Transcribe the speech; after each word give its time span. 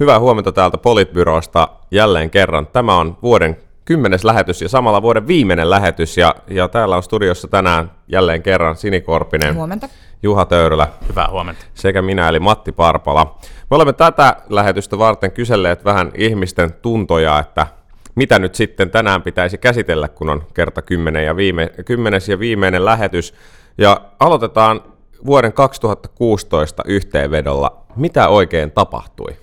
Hyvää 0.00 0.20
huomenta 0.20 0.52
täältä 0.52 0.78
Politbyrosta 0.78 1.68
jälleen 1.90 2.30
kerran. 2.30 2.66
Tämä 2.66 2.96
on 2.96 3.18
vuoden 3.22 3.56
kymmenes 3.84 4.24
lähetys 4.24 4.62
ja 4.62 4.68
samalla 4.68 5.02
vuoden 5.02 5.26
viimeinen 5.26 5.70
lähetys. 5.70 6.16
Ja, 6.16 6.34
ja 6.48 6.68
täällä 6.68 6.96
on 6.96 7.02
studiossa 7.02 7.48
tänään 7.48 7.90
jälleen 8.08 8.42
kerran 8.42 8.76
Sini 8.76 9.00
Korpinen, 9.00 9.54
Huomenta. 9.54 9.88
Juha 10.22 10.44
Töyrylä 10.44 10.88
Hyvää 11.08 11.28
huomenta. 11.30 11.64
sekä 11.74 12.02
minä 12.02 12.28
eli 12.28 12.40
Matti 12.40 12.72
Parpala. 12.72 13.38
Me 13.70 13.74
olemme 13.76 13.92
tätä 13.92 14.36
lähetystä 14.48 14.98
varten 14.98 15.32
kyselleet 15.32 15.84
vähän 15.84 16.10
ihmisten 16.14 16.72
tuntoja, 16.72 17.38
että 17.38 17.66
mitä 18.14 18.38
nyt 18.38 18.54
sitten 18.54 18.90
tänään 18.90 19.22
pitäisi 19.22 19.58
käsitellä, 19.58 20.08
kun 20.08 20.30
on 20.30 20.44
kerta 20.54 20.82
kymmenen 20.82 21.24
ja 21.24 21.36
viime, 21.36 21.70
kymmenes 21.84 22.28
ja 22.28 22.38
viimeinen 22.38 22.84
lähetys. 22.84 23.34
Ja 23.78 24.00
aloitetaan 24.20 24.80
vuoden 25.26 25.52
2016 25.52 26.82
yhteenvedolla. 26.86 27.76
Mitä 27.96 28.28
oikein 28.28 28.70
tapahtui? 28.70 29.36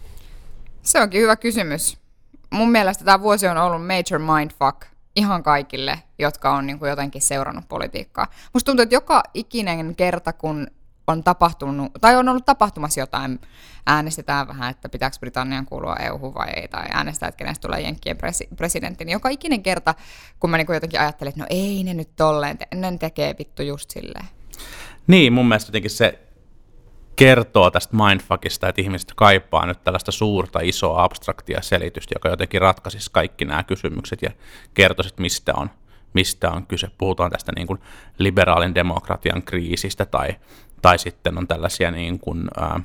Se 0.87 1.01
onkin 1.01 1.21
hyvä 1.21 1.35
kysymys. 1.35 1.97
Mun 2.49 2.71
mielestä 2.71 3.05
tämä 3.05 3.21
vuosi 3.21 3.47
on 3.47 3.57
ollut 3.57 3.87
major 3.87 4.19
mindfuck 4.19 4.85
ihan 5.15 5.43
kaikille, 5.43 5.99
jotka 6.19 6.53
on 6.53 6.67
niin 6.67 6.79
kuin 6.79 6.89
jotenkin 6.89 7.21
seurannut 7.21 7.67
politiikkaa. 7.69 8.27
Musta 8.53 8.65
tuntuu, 8.65 8.83
että 8.83 8.95
joka 8.95 9.23
ikinen 9.33 9.95
kerta, 9.95 10.33
kun 10.33 10.67
on 11.07 11.23
tapahtunut, 11.23 11.91
tai 12.01 12.15
on 12.15 12.29
ollut 12.29 12.45
tapahtumassa 12.45 12.99
jotain, 12.99 13.39
äänestetään 13.87 14.47
vähän, 14.47 14.71
että 14.71 14.89
pitääkö 14.89 15.17
Britannian 15.19 15.65
kuulua 15.65 15.95
EU 15.95 16.33
vai 16.33 16.49
ei, 16.55 16.67
tai 16.67 16.85
äänestetään, 16.91 17.29
että 17.29 17.37
kenestä 17.37 17.61
tulee 17.61 17.81
Jenkkien 17.81 18.17
presi- 18.17 18.55
presidentti, 18.55 19.05
niin 19.05 19.13
joka 19.13 19.29
ikinen 19.29 19.63
kerta, 19.63 19.95
kun 20.39 20.49
mä 20.49 20.57
niin 20.57 20.67
jotenkin 20.73 20.99
ajattelin, 20.99 21.29
että 21.29 21.41
no 21.41 21.47
ei 21.49 21.83
ne 21.83 21.93
nyt 21.93 22.15
tolleen, 22.15 22.57
ne 22.75 22.97
tekee 22.97 23.35
vittu 23.39 23.63
just 23.63 23.91
silleen. 23.91 24.25
Niin, 25.07 25.33
mun 25.33 25.47
mielestä 25.47 25.69
jotenkin 25.69 25.91
se 25.91 26.26
kertoo 27.17 27.71
tästä 27.71 27.97
mindfuckista, 27.97 28.69
että 28.69 28.81
ihmiset 28.81 29.13
kaipaa 29.15 29.65
nyt 29.65 29.83
tällaista 29.83 30.11
suurta, 30.11 30.59
isoa, 30.63 31.03
abstraktia 31.03 31.61
selitystä, 31.61 32.15
joka 32.15 32.29
jotenkin 32.29 32.61
ratkaisisi 32.61 33.09
kaikki 33.13 33.45
nämä 33.45 33.63
kysymykset 33.63 34.21
ja 34.21 34.29
kertoisi, 34.73 35.07
että 35.07 35.21
mistä 35.21 35.53
on, 35.55 35.69
mistä 36.13 36.51
on 36.51 36.67
kyse. 36.67 36.87
Puhutaan 36.97 37.31
tästä 37.31 37.51
niin 37.55 37.67
kuin 37.67 37.79
liberaalin 38.17 38.75
demokratian 38.75 39.43
kriisistä 39.43 40.05
tai, 40.05 40.35
tai 40.81 40.99
sitten 40.99 41.37
on 41.37 41.47
tällaisia 41.47 41.91
niin 41.91 42.19
kuin, 42.19 42.47
ää, 42.59 42.79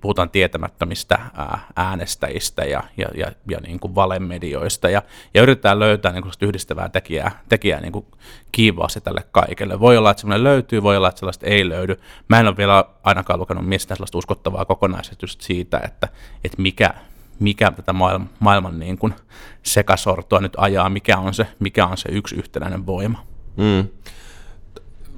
puhutaan 0.00 0.30
tietämättömistä 0.30 1.18
ää, 1.34 1.60
äänestäjistä 1.76 2.64
ja, 2.64 2.82
ja, 2.96 3.08
ja, 3.14 3.32
ja 3.50 3.58
niin 3.60 3.80
kuin 3.80 3.94
valemedioista 3.94 4.88
ja, 4.90 5.02
ja 5.34 5.42
yritetään 5.42 5.78
löytää 5.78 6.12
niin 6.12 6.22
kuin 6.22 6.32
yhdistävää 6.40 6.88
tekijää, 6.88 7.42
tekijää 7.48 7.80
niin 7.80 7.92
kuin 7.92 8.06
kiivaasti 8.52 9.00
tälle 9.00 9.24
kaikelle. 9.32 9.80
Voi 9.80 9.96
olla, 9.96 10.10
että 10.10 10.20
semmoinen 10.20 10.44
löytyy, 10.44 10.82
voi 10.82 10.96
olla, 10.96 11.08
että 11.08 11.18
sellaista 11.18 11.46
ei 11.46 11.68
löydy. 11.68 12.00
Mä 12.28 12.40
en 12.40 12.46
ole 12.46 12.56
vielä 12.56 12.84
ainakaan 13.02 13.40
lukenut 13.40 13.66
mistään 13.66 13.96
sellaista 13.96 14.18
uskottavaa 14.18 14.64
kokonaisesitystä 14.64 15.44
siitä, 15.44 15.80
että, 15.84 16.08
että 16.44 16.62
mikä, 16.62 16.94
mikä 17.40 17.70
tätä 17.70 17.92
maailman, 17.92 18.30
maailman 18.40 18.78
niin 18.78 18.98
kuin 18.98 19.14
sekasortoa 19.62 20.40
nyt 20.40 20.52
ajaa, 20.56 20.88
mikä 20.88 21.18
on 21.18 21.34
se, 21.34 21.46
mikä 21.58 21.86
on 21.86 21.96
se 21.96 22.08
yksi 22.12 22.36
yhtenäinen 22.36 22.86
voima. 22.86 23.26
Mm. 23.56 23.88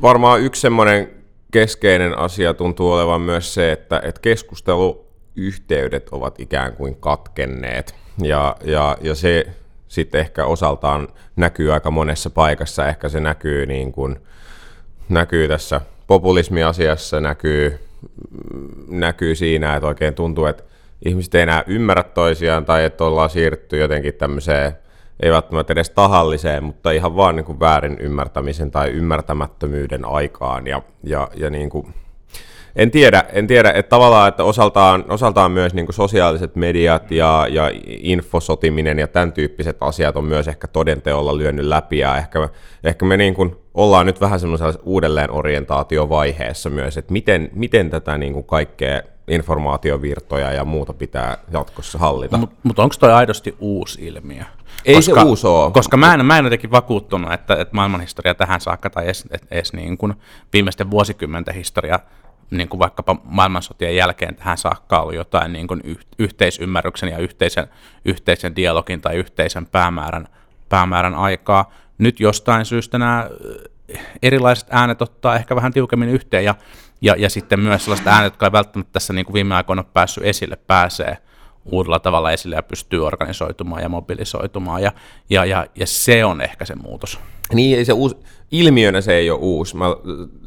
Varmaan 0.02 0.40
yksi 0.40 0.60
semmoinen 0.60 1.19
keskeinen 1.50 2.18
asia 2.18 2.54
tuntuu 2.54 2.92
olevan 2.92 3.20
myös 3.20 3.54
se, 3.54 3.72
että, 3.72 4.00
että 4.04 4.20
keskusteluyhteydet 4.20 6.08
ovat 6.12 6.40
ikään 6.40 6.72
kuin 6.72 6.96
katkenneet. 6.96 7.94
Ja, 8.22 8.56
ja, 8.64 8.96
ja 9.00 9.14
se 9.14 9.46
sitten 9.88 10.20
ehkä 10.20 10.44
osaltaan 10.44 11.08
näkyy 11.36 11.72
aika 11.72 11.90
monessa 11.90 12.30
paikassa. 12.30 12.88
Ehkä 12.88 13.08
se 13.08 13.20
näkyy, 13.20 13.66
niin 13.66 13.92
kuin, 13.92 14.16
näkyy 15.08 15.48
tässä 15.48 15.80
populismiasiassa, 16.06 17.20
näkyy, 17.20 17.78
näkyy 18.88 19.34
siinä, 19.34 19.76
että 19.76 19.86
oikein 19.86 20.14
tuntuu, 20.14 20.46
että 20.46 20.62
ihmiset 21.04 21.34
ei 21.34 21.42
enää 21.42 21.64
ymmärrä 21.66 22.02
toisiaan 22.02 22.64
tai 22.64 22.84
että 22.84 23.04
ollaan 23.04 23.30
siirrytty 23.30 23.78
jotenkin 23.78 24.14
tämmöiseen 24.14 24.72
ei 25.22 25.30
välttämättä 25.30 25.72
edes 25.72 25.90
tahalliseen, 25.90 26.64
mutta 26.64 26.90
ihan 26.90 27.16
vaan 27.16 27.36
niin 27.36 27.44
kuin 27.44 27.60
väärin 27.60 27.96
ymmärtämisen 28.00 28.70
tai 28.70 28.90
ymmärtämättömyyden 28.90 30.04
aikaan. 30.04 30.66
Ja, 30.66 30.82
ja, 31.04 31.28
ja 31.36 31.50
niin 31.50 31.70
kuin, 31.70 31.94
en 32.76 32.90
tiedä, 32.90 33.24
en 33.32 33.46
tiedä, 33.46 33.72
että 33.72 33.90
tavallaan, 33.90 34.28
että 34.28 34.44
osaltaan, 34.44 35.04
osaltaan 35.08 35.52
myös 35.52 35.74
niin 35.74 35.86
kuin 35.86 35.94
sosiaaliset 35.94 36.56
mediat 36.56 37.10
ja, 37.10 37.46
ja 37.50 37.70
infosotiminen 37.86 38.98
ja 38.98 39.08
tämän 39.08 39.32
tyyppiset 39.32 39.76
asiat 39.80 40.16
on 40.16 40.24
myös 40.24 40.48
ehkä 40.48 40.66
todenteolla 40.66 41.38
lyönyt 41.38 41.64
läpi 41.64 41.98
ja 41.98 42.16
ehkä, 42.16 42.48
ehkä 42.84 43.04
me 43.04 43.16
niin 43.16 43.34
kuin 43.34 43.56
ollaan 43.74 44.06
nyt 44.06 44.20
vähän 44.20 44.40
semmoisessa 44.40 44.80
uudelleenorientaatiovaiheessa 44.84 46.70
myös, 46.70 46.96
että 46.96 47.12
miten, 47.12 47.50
miten 47.52 47.90
tätä 47.90 48.18
niin 48.18 48.32
kuin 48.32 48.44
kaikkea 48.44 49.02
informaatiovirtoja 49.30 50.52
ja 50.52 50.64
muuta 50.64 50.92
pitää 50.92 51.38
jatkossa 51.52 51.98
hallita. 51.98 52.36
Mutta 52.36 52.56
mut 52.62 52.78
onko 52.78 52.94
toi 53.00 53.12
aidosti 53.12 53.56
uusi 53.58 54.06
ilmiö? 54.06 54.44
Ei 54.84 55.02
se 55.02 55.12
uusi 55.12 55.46
ole. 55.46 55.72
Koska 55.72 55.96
mä 55.96 56.14
en, 56.14 56.26
mä 56.26 56.38
en 56.38 56.44
jotenkin 56.44 56.70
vakuuttunut, 56.70 57.32
että, 57.32 57.54
että 57.54 57.74
maailmanhistoria 57.74 58.34
tähän 58.34 58.60
saakka 58.60 58.90
tai 58.90 59.04
edes, 59.04 59.28
edes 59.50 59.72
niin 59.72 59.98
kuin 59.98 60.14
viimeisten 60.52 60.90
vuosikymmenten 60.90 61.54
historia 61.54 61.98
niin 62.50 62.68
kuin 62.68 62.78
vaikkapa 62.78 63.16
maailmansotien 63.24 63.96
jälkeen 63.96 64.34
tähän 64.34 64.58
saakka 64.58 65.00
ollut 65.00 65.14
jotain 65.14 65.52
niin 65.52 65.66
kuin 65.66 65.98
yhteisymmärryksen 66.18 67.08
ja 67.08 67.18
yhteisen, 67.18 67.66
yhteisen 68.04 68.56
dialogin 68.56 69.00
tai 69.00 69.16
yhteisen 69.16 69.66
päämäärän, 69.66 70.28
päämäärän 70.68 71.14
aikaa. 71.14 71.72
Nyt 71.98 72.20
jostain 72.20 72.64
syystä 72.64 72.98
nämä 72.98 73.30
erilaiset 74.22 74.68
äänet 74.70 75.02
ottaa 75.02 75.36
ehkä 75.36 75.56
vähän 75.56 75.72
tiukemmin 75.72 76.08
yhteen 76.08 76.44
ja, 76.44 76.54
ja, 77.00 77.14
ja 77.18 77.30
sitten 77.30 77.60
myös 77.60 77.84
sellaiset 77.84 78.06
äänet, 78.06 78.32
jotka 78.32 78.46
ei 78.46 78.52
välttämättä 78.52 78.92
tässä 78.92 79.12
niin 79.12 79.26
kuin 79.26 79.34
viime 79.34 79.54
aikoina 79.54 79.82
ole 79.82 79.90
päässyt 79.92 80.24
esille, 80.24 80.56
pääsee 80.56 81.16
uudella 81.64 81.98
tavalla 81.98 82.32
esille 82.32 82.56
ja 82.56 82.62
pystyy 82.62 83.06
organisoitumaan 83.06 83.82
ja 83.82 83.88
mobilisoitumaan 83.88 84.82
ja, 84.82 84.92
ja, 85.30 85.44
ja, 85.44 85.66
ja 85.74 85.86
se 85.86 86.24
on 86.24 86.40
ehkä 86.40 86.64
se 86.64 86.74
muutos. 86.74 87.18
Niin, 87.52 87.86
se 87.86 87.92
uusi, 87.92 88.16
ilmiönä 88.50 89.00
se 89.00 89.14
ei 89.14 89.30
ole 89.30 89.38
uusi. 89.42 89.76
Mä, 89.76 89.86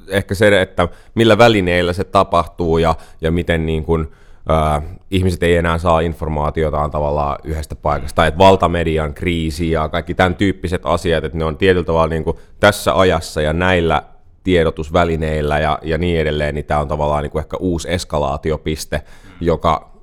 ehkä 0.07 0.35
se, 0.35 0.61
että 0.61 0.87
millä 1.15 1.37
välineillä 1.37 1.93
se 1.93 2.03
tapahtuu 2.03 2.77
ja, 2.77 2.95
ja 3.21 3.31
miten 3.31 3.65
niin 3.65 3.85
kuin, 3.85 4.07
äh, 4.51 4.83
ihmiset 5.11 5.43
ei 5.43 5.55
enää 5.55 5.77
saa 5.77 5.99
informaatiotaan 5.99 6.91
tavallaan 6.91 7.37
yhdestä 7.43 7.75
paikasta, 7.75 8.15
tai 8.15 8.27
että 8.27 8.37
valtamedian 8.37 9.13
kriisi 9.13 9.71
ja 9.71 9.89
kaikki 9.89 10.13
tämän 10.13 10.35
tyyppiset 10.35 10.81
asiat, 10.85 11.23
että 11.23 11.37
ne 11.37 11.45
on 11.45 11.57
tietyllä 11.57 11.85
tavalla 11.85 12.07
niin 12.07 12.23
kuin 12.23 12.37
tässä 12.59 12.99
ajassa 12.99 13.41
ja 13.41 13.53
näillä 13.53 14.03
tiedotusvälineillä 14.43 15.59
ja, 15.59 15.79
ja 15.81 15.97
niin 15.97 16.19
edelleen, 16.19 16.55
niin 16.55 16.65
tämä 16.65 16.79
on 16.79 16.87
tavallaan 16.87 17.23
niin 17.23 17.31
kuin 17.31 17.39
ehkä 17.39 17.57
uusi 17.57 17.91
eskalaatiopiste, 17.91 19.01
joka 19.41 19.93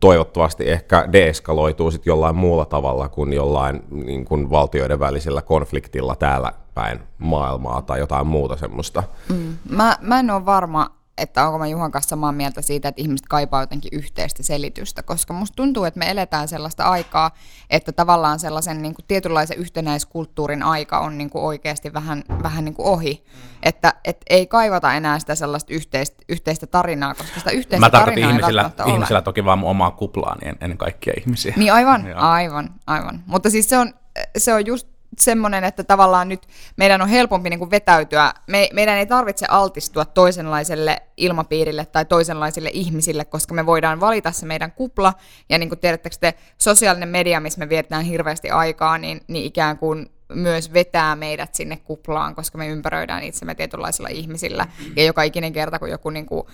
toivottavasti 0.00 0.70
ehkä 0.70 1.08
deeskaloituu 1.12 1.90
sitten 1.90 2.10
jollain 2.10 2.36
muulla 2.36 2.64
tavalla 2.64 3.08
kuin 3.08 3.32
jollain 3.32 3.82
niin 3.90 4.24
kuin 4.24 4.50
valtioiden 4.50 5.00
välisellä 5.00 5.42
konfliktilla 5.42 6.16
täällä 6.16 6.52
päin 6.74 7.00
maailmaa 7.18 7.82
tai 7.82 7.98
jotain 7.98 8.26
muuta 8.26 8.56
semmoista. 8.56 9.02
Mm. 9.28 9.56
Mä, 9.70 9.96
mä 10.00 10.20
en 10.20 10.30
ole 10.30 10.46
varma, 10.46 10.90
että 11.18 11.46
onko 11.46 11.58
mä 11.58 11.66
Juhan 11.66 11.90
kanssa 11.90 12.08
samaa 12.08 12.32
mieltä 12.32 12.62
siitä, 12.62 12.88
että 12.88 13.02
ihmiset 13.02 13.26
kaipaa 13.26 13.62
jotenkin 13.62 13.90
yhteistä 13.92 14.42
selitystä, 14.42 15.02
koska 15.02 15.34
musta 15.34 15.56
tuntuu, 15.56 15.84
että 15.84 15.98
me 15.98 16.10
eletään 16.10 16.48
sellaista 16.48 16.84
aikaa, 16.84 17.30
että 17.70 17.92
tavallaan 17.92 18.38
sellaisen 18.38 18.82
niin 18.82 18.94
kuin 18.94 19.04
tietynlaisen 19.08 19.58
yhtenäiskulttuurin 19.58 20.62
aika 20.62 20.98
on 20.98 21.18
niin 21.18 21.30
kuin 21.30 21.44
oikeasti 21.44 21.92
vähän, 21.92 22.24
vähän 22.42 22.64
niin 22.64 22.74
kuin 22.74 22.86
ohi, 22.86 23.24
mm. 23.26 23.40
että 23.62 23.94
et 24.04 24.16
ei 24.30 24.46
kaivata 24.46 24.94
enää 24.94 25.18
sitä 25.18 25.34
sellaista 25.34 25.74
yhteistä, 25.74 26.16
yhteistä 26.28 26.66
tarinaa, 26.66 27.14
koska 27.14 27.38
sitä 27.38 27.50
yhteistä 27.50 27.86
Mä 27.86 27.90
tarinaa 27.90 28.30
ihmisillä, 28.30 28.70
ei 28.86 28.92
ihmisillä 28.92 29.22
toki 29.22 29.44
vaan 29.44 29.58
mun 29.58 29.70
omaa 29.70 29.90
kuplaa, 29.90 30.36
niin 30.40 30.56
ennen 30.60 30.78
kaikkia 30.78 31.14
ihmisiä. 31.20 31.54
Niin 31.56 31.72
aivan, 31.72 32.06
Joo. 32.08 32.20
aivan, 32.20 32.70
aivan. 32.86 33.22
Mutta 33.26 33.50
siis 33.50 33.68
se 33.68 33.78
on, 33.78 33.94
se 34.38 34.54
on 34.54 34.66
just 34.66 34.93
semmoinen, 35.18 35.64
että 35.64 35.84
tavallaan 35.84 36.28
nyt 36.28 36.46
meidän 36.76 37.02
on 37.02 37.08
helpompi 37.08 37.50
niin 37.50 37.58
kuin 37.58 37.70
vetäytyä. 37.70 38.32
Me, 38.46 38.68
meidän 38.72 38.98
ei 38.98 39.06
tarvitse 39.06 39.46
altistua 39.48 40.04
toisenlaiselle 40.04 41.02
ilmapiirille 41.16 41.86
tai 41.86 42.04
toisenlaisille 42.04 42.70
ihmisille, 42.72 43.24
koska 43.24 43.54
me 43.54 43.66
voidaan 43.66 44.00
valita 44.00 44.32
se 44.32 44.46
meidän 44.46 44.72
kupla. 44.72 45.14
Ja 45.48 45.58
niin 45.58 45.68
kuin 45.68 45.78
tiedättekö 45.78 46.16
te, 46.20 46.34
sosiaalinen 46.58 47.08
media, 47.08 47.40
missä 47.40 47.58
me 47.58 47.68
vietetään 47.68 48.04
hirveästi 48.04 48.50
aikaa, 48.50 48.98
niin, 48.98 49.20
niin 49.28 49.44
ikään 49.44 49.78
kuin 49.78 50.10
myös 50.34 50.72
vetää 50.72 51.16
meidät 51.16 51.54
sinne 51.54 51.76
kuplaan, 51.76 52.34
koska 52.34 52.58
me 52.58 52.68
ympäröidään 52.68 53.22
itsemme 53.22 53.54
tietynlaisilla 53.54 54.08
ihmisillä. 54.08 54.66
Ja 54.96 55.04
joka 55.04 55.22
ikinen 55.22 55.52
kerta, 55.52 55.78
kun 55.78 55.90
joku 55.90 56.10
niin 56.10 56.26
kuin 56.26 56.46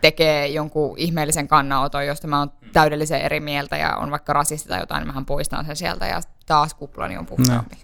tekee 0.00 0.46
jonkun 0.46 0.98
ihmeellisen 0.98 1.48
kannanoton, 1.48 2.06
josta 2.06 2.26
mä 2.26 2.38
oon 2.38 2.52
täydellisen 2.72 3.20
eri 3.20 3.40
mieltä 3.40 3.76
ja 3.76 3.96
on 3.96 4.10
vaikka 4.10 4.32
rasisti 4.32 4.68
tai 4.68 4.80
jotain, 4.80 5.00
niin 5.00 5.06
mähän 5.06 5.26
poistan 5.26 5.66
sen 5.66 5.76
sieltä 5.76 6.06
ja 6.06 6.20
taas 6.48 6.74
kuplani 6.74 7.16
on 7.16 7.26
puhtaampi. 7.26 7.76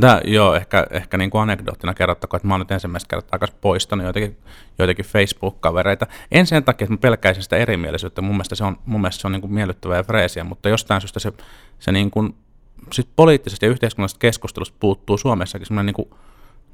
Tämä, 0.00 0.20
joo, 0.24 0.54
ehkä, 0.54 0.86
ehkä 0.90 1.18
niin 1.18 1.30
kuin 1.30 1.42
anekdoottina 1.42 1.94
kerrottakoon, 1.94 2.38
että 2.38 2.48
mä 2.48 2.54
oon 2.54 2.60
nyt 2.60 2.70
ensimmäistä 2.70 3.08
kertaa 3.08 3.28
aika 3.32 3.46
poistanut 3.60 4.04
joitakin, 4.04 4.38
joitakin 4.78 5.04
Facebook-kavereita. 5.04 6.06
En 6.30 6.46
sen 6.46 6.64
takia, 6.64 6.84
että 6.84 6.94
mä 6.94 6.98
pelkäisin 6.98 7.42
sitä 7.42 7.56
erimielisyyttä, 7.56 8.22
mun 8.22 8.34
mielestä 8.34 8.54
se 8.54 8.64
on, 8.64 8.76
mun 8.86 9.00
mielestä 9.00 9.20
se 9.20 9.26
on 9.28 9.32
niin 9.32 9.40
kuin 9.40 9.52
miellyttävää 9.52 9.96
ja 9.96 10.02
freesiä, 10.02 10.44
mutta 10.44 10.68
jostain 10.68 11.00
syystä 11.00 11.20
se, 11.20 11.32
se 11.78 11.92
niin 11.92 12.10
kuin, 12.10 12.34
sit 12.92 13.08
poliittisesta 13.16 13.64
ja 13.64 13.70
yhteiskunnallisesta 13.70 14.18
keskustelusta 14.18 14.76
puuttuu 14.80 15.18
Suomessakin 15.18 15.66
semmoinen 15.66 15.86
niin 15.86 16.08
kuin, 16.08 16.20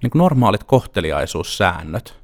niin 0.02 0.10
kuin 0.10 0.20
normaalit 0.20 0.64
kohteliaisuussäännöt. 0.64 2.14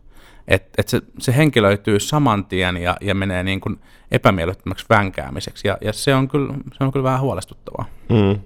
että 0.49 0.71
et 0.79 0.89
se, 0.89 1.01
se 1.19 1.37
henkilöityy 1.37 2.01
saman 2.01 2.45
tien 2.45 2.77
ja, 2.77 2.97
ja 3.01 3.15
menee 3.15 3.43
niin 3.43 3.61
kuin 3.61 3.81
epämiellyttämäksi 4.11 4.87
vänkäämiseksi, 4.91 5.69
ja, 5.69 5.79
ja 5.81 5.93
se, 5.93 6.15
on 6.15 6.29
kyllä, 6.29 6.55
se 6.79 6.85
on 6.85 6.93
kyllä 6.93 7.05
vähän 7.05 7.21
huolestuttavaa. 7.21 7.85
Mm. 8.09 8.41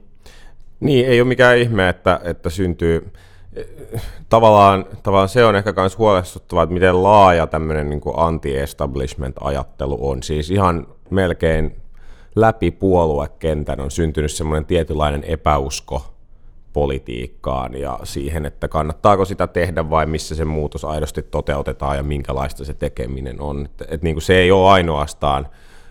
Niin, 0.80 1.06
ei 1.06 1.20
ole 1.20 1.28
mikään 1.28 1.58
ihme, 1.58 1.88
että, 1.88 2.20
että 2.24 2.50
syntyy, 2.50 3.12
tavallaan, 4.28 4.84
tavallaan 5.02 5.28
se 5.28 5.44
on 5.44 5.56
ehkä 5.56 5.72
myös 5.76 5.98
huolestuttavaa, 5.98 6.62
että 6.62 6.74
miten 6.74 7.02
laaja 7.02 7.46
tämmöinen 7.46 7.90
niin 7.90 8.00
anti-establishment-ajattelu 8.16 9.98
on. 10.00 10.22
Siis 10.22 10.50
ihan 10.50 10.86
melkein 11.10 11.76
läpi 12.36 12.70
puoluekentän 12.70 13.80
on 13.80 13.90
syntynyt 13.90 14.32
semmoinen 14.32 14.64
tietynlainen 14.64 15.24
epäusko 15.24 16.14
politiikkaan 16.72 17.74
ja 17.74 17.98
siihen, 18.04 18.46
että 18.46 18.68
kannattaako 18.68 19.24
sitä 19.24 19.46
tehdä 19.46 19.90
vai 19.90 20.06
missä 20.06 20.34
se 20.34 20.44
muutos 20.44 20.84
aidosti 20.84 21.22
toteutetaan 21.22 21.96
ja 21.96 22.02
minkälaista 22.02 22.64
se 22.64 22.74
tekeminen 22.74 23.40
on. 23.40 23.64
Että, 23.64 23.84
että 23.84 24.04
niin 24.04 24.14
kuin 24.14 24.22
se 24.22 24.34
ei 24.34 24.50
ole 24.50 24.70
ainoastaan, 24.70 25.48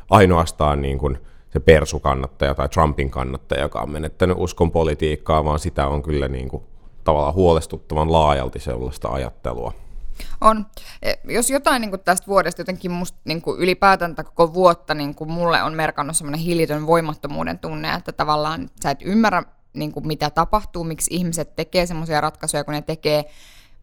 ainoastaan 0.10 0.82
niin 0.82 0.98
kuin 0.98 1.18
se 1.60 1.64
persukannattaja 1.66 2.56
tai 2.56 2.70
Trumpin 2.70 3.12
kannattaja, 3.12 3.62
joka 3.62 3.80
on 3.80 3.92
menettänyt 3.92 4.38
uskon 4.40 4.72
politiikkaa, 4.72 5.46
vaan 5.46 5.60
sitä 5.60 5.88
on 5.88 6.04
kyllä 6.04 6.28
niin 6.28 6.50
kuin 6.50 6.64
tavallaan 7.04 7.34
huolestuttavan 7.34 8.12
laajalti 8.12 8.60
sellaista 8.60 9.10
ajattelua. 9.10 9.74
On. 10.42 10.66
E, 11.02 11.14
jos 11.24 11.50
jotain 11.50 11.82
niin 11.82 12.00
tästä 12.06 12.28
vuodesta 12.28 12.62
jotenkin 12.62 12.92
musta 12.92 13.18
niin 13.26 13.42
kuin 13.42 13.60
ylipäätään 13.60 14.16
koko 14.16 14.54
vuotta 14.54 14.94
niin 14.94 15.16
kuin 15.16 15.32
mulle 15.32 15.64
on 15.64 15.74
merkannut 15.74 16.18
semmoinen 16.18 16.40
hillitön 16.40 16.88
voimattomuuden 16.88 17.60
tunne, 17.60 17.94
että 17.94 18.12
tavallaan 18.12 18.70
sä 18.84 18.92
et 18.92 19.00
ymmärrä 19.02 19.44
niin 19.74 19.92
kuin 19.92 20.08
mitä 20.08 20.30
tapahtuu, 20.30 20.84
miksi 20.84 21.14
ihmiset 21.14 21.56
tekee 21.56 21.86
semmoisia 21.86 22.22
ratkaisuja, 22.22 22.64
kun 22.64 22.74
ne 22.74 22.82
tekee, 22.82 23.26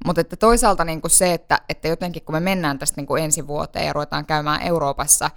mutta 0.04 0.20
että 0.20 0.36
toisaalta 0.36 0.84
niin 0.84 1.00
kuin 1.00 1.10
se, 1.10 1.32
että, 1.32 1.60
että 1.68 1.88
jotenkin 1.88 2.22
kun 2.22 2.34
me 2.34 2.40
mennään 2.40 2.78
tästä 2.78 3.00
niin 3.00 3.06
kuin 3.06 3.24
ensi 3.24 3.46
vuoteen 3.46 3.86
ja 3.86 3.92
ruvetaan 3.92 4.26
käymään 4.26 4.62
Euroopassa 4.62 5.30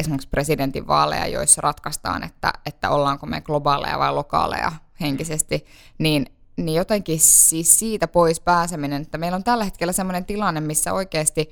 esimerkiksi 0.00 0.28
presidentinvaaleja, 0.28 1.26
joissa 1.26 1.60
ratkaistaan, 1.60 2.24
että, 2.24 2.52
että 2.66 2.90
ollaanko 2.90 3.26
me 3.26 3.40
globaaleja 3.40 3.98
vai 3.98 4.14
lokaaleja 4.14 4.72
henkisesti, 5.00 5.66
niin 5.98 6.26
niin 6.56 6.76
jotenkin 6.76 7.20
siis 7.20 7.78
siitä 7.78 8.08
pois 8.08 8.40
pääseminen, 8.40 9.02
että 9.02 9.18
meillä 9.18 9.36
on 9.36 9.44
tällä 9.44 9.64
hetkellä 9.64 9.92
sellainen 9.92 10.24
tilanne, 10.24 10.60
missä 10.60 10.92
oikeasti 10.92 11.50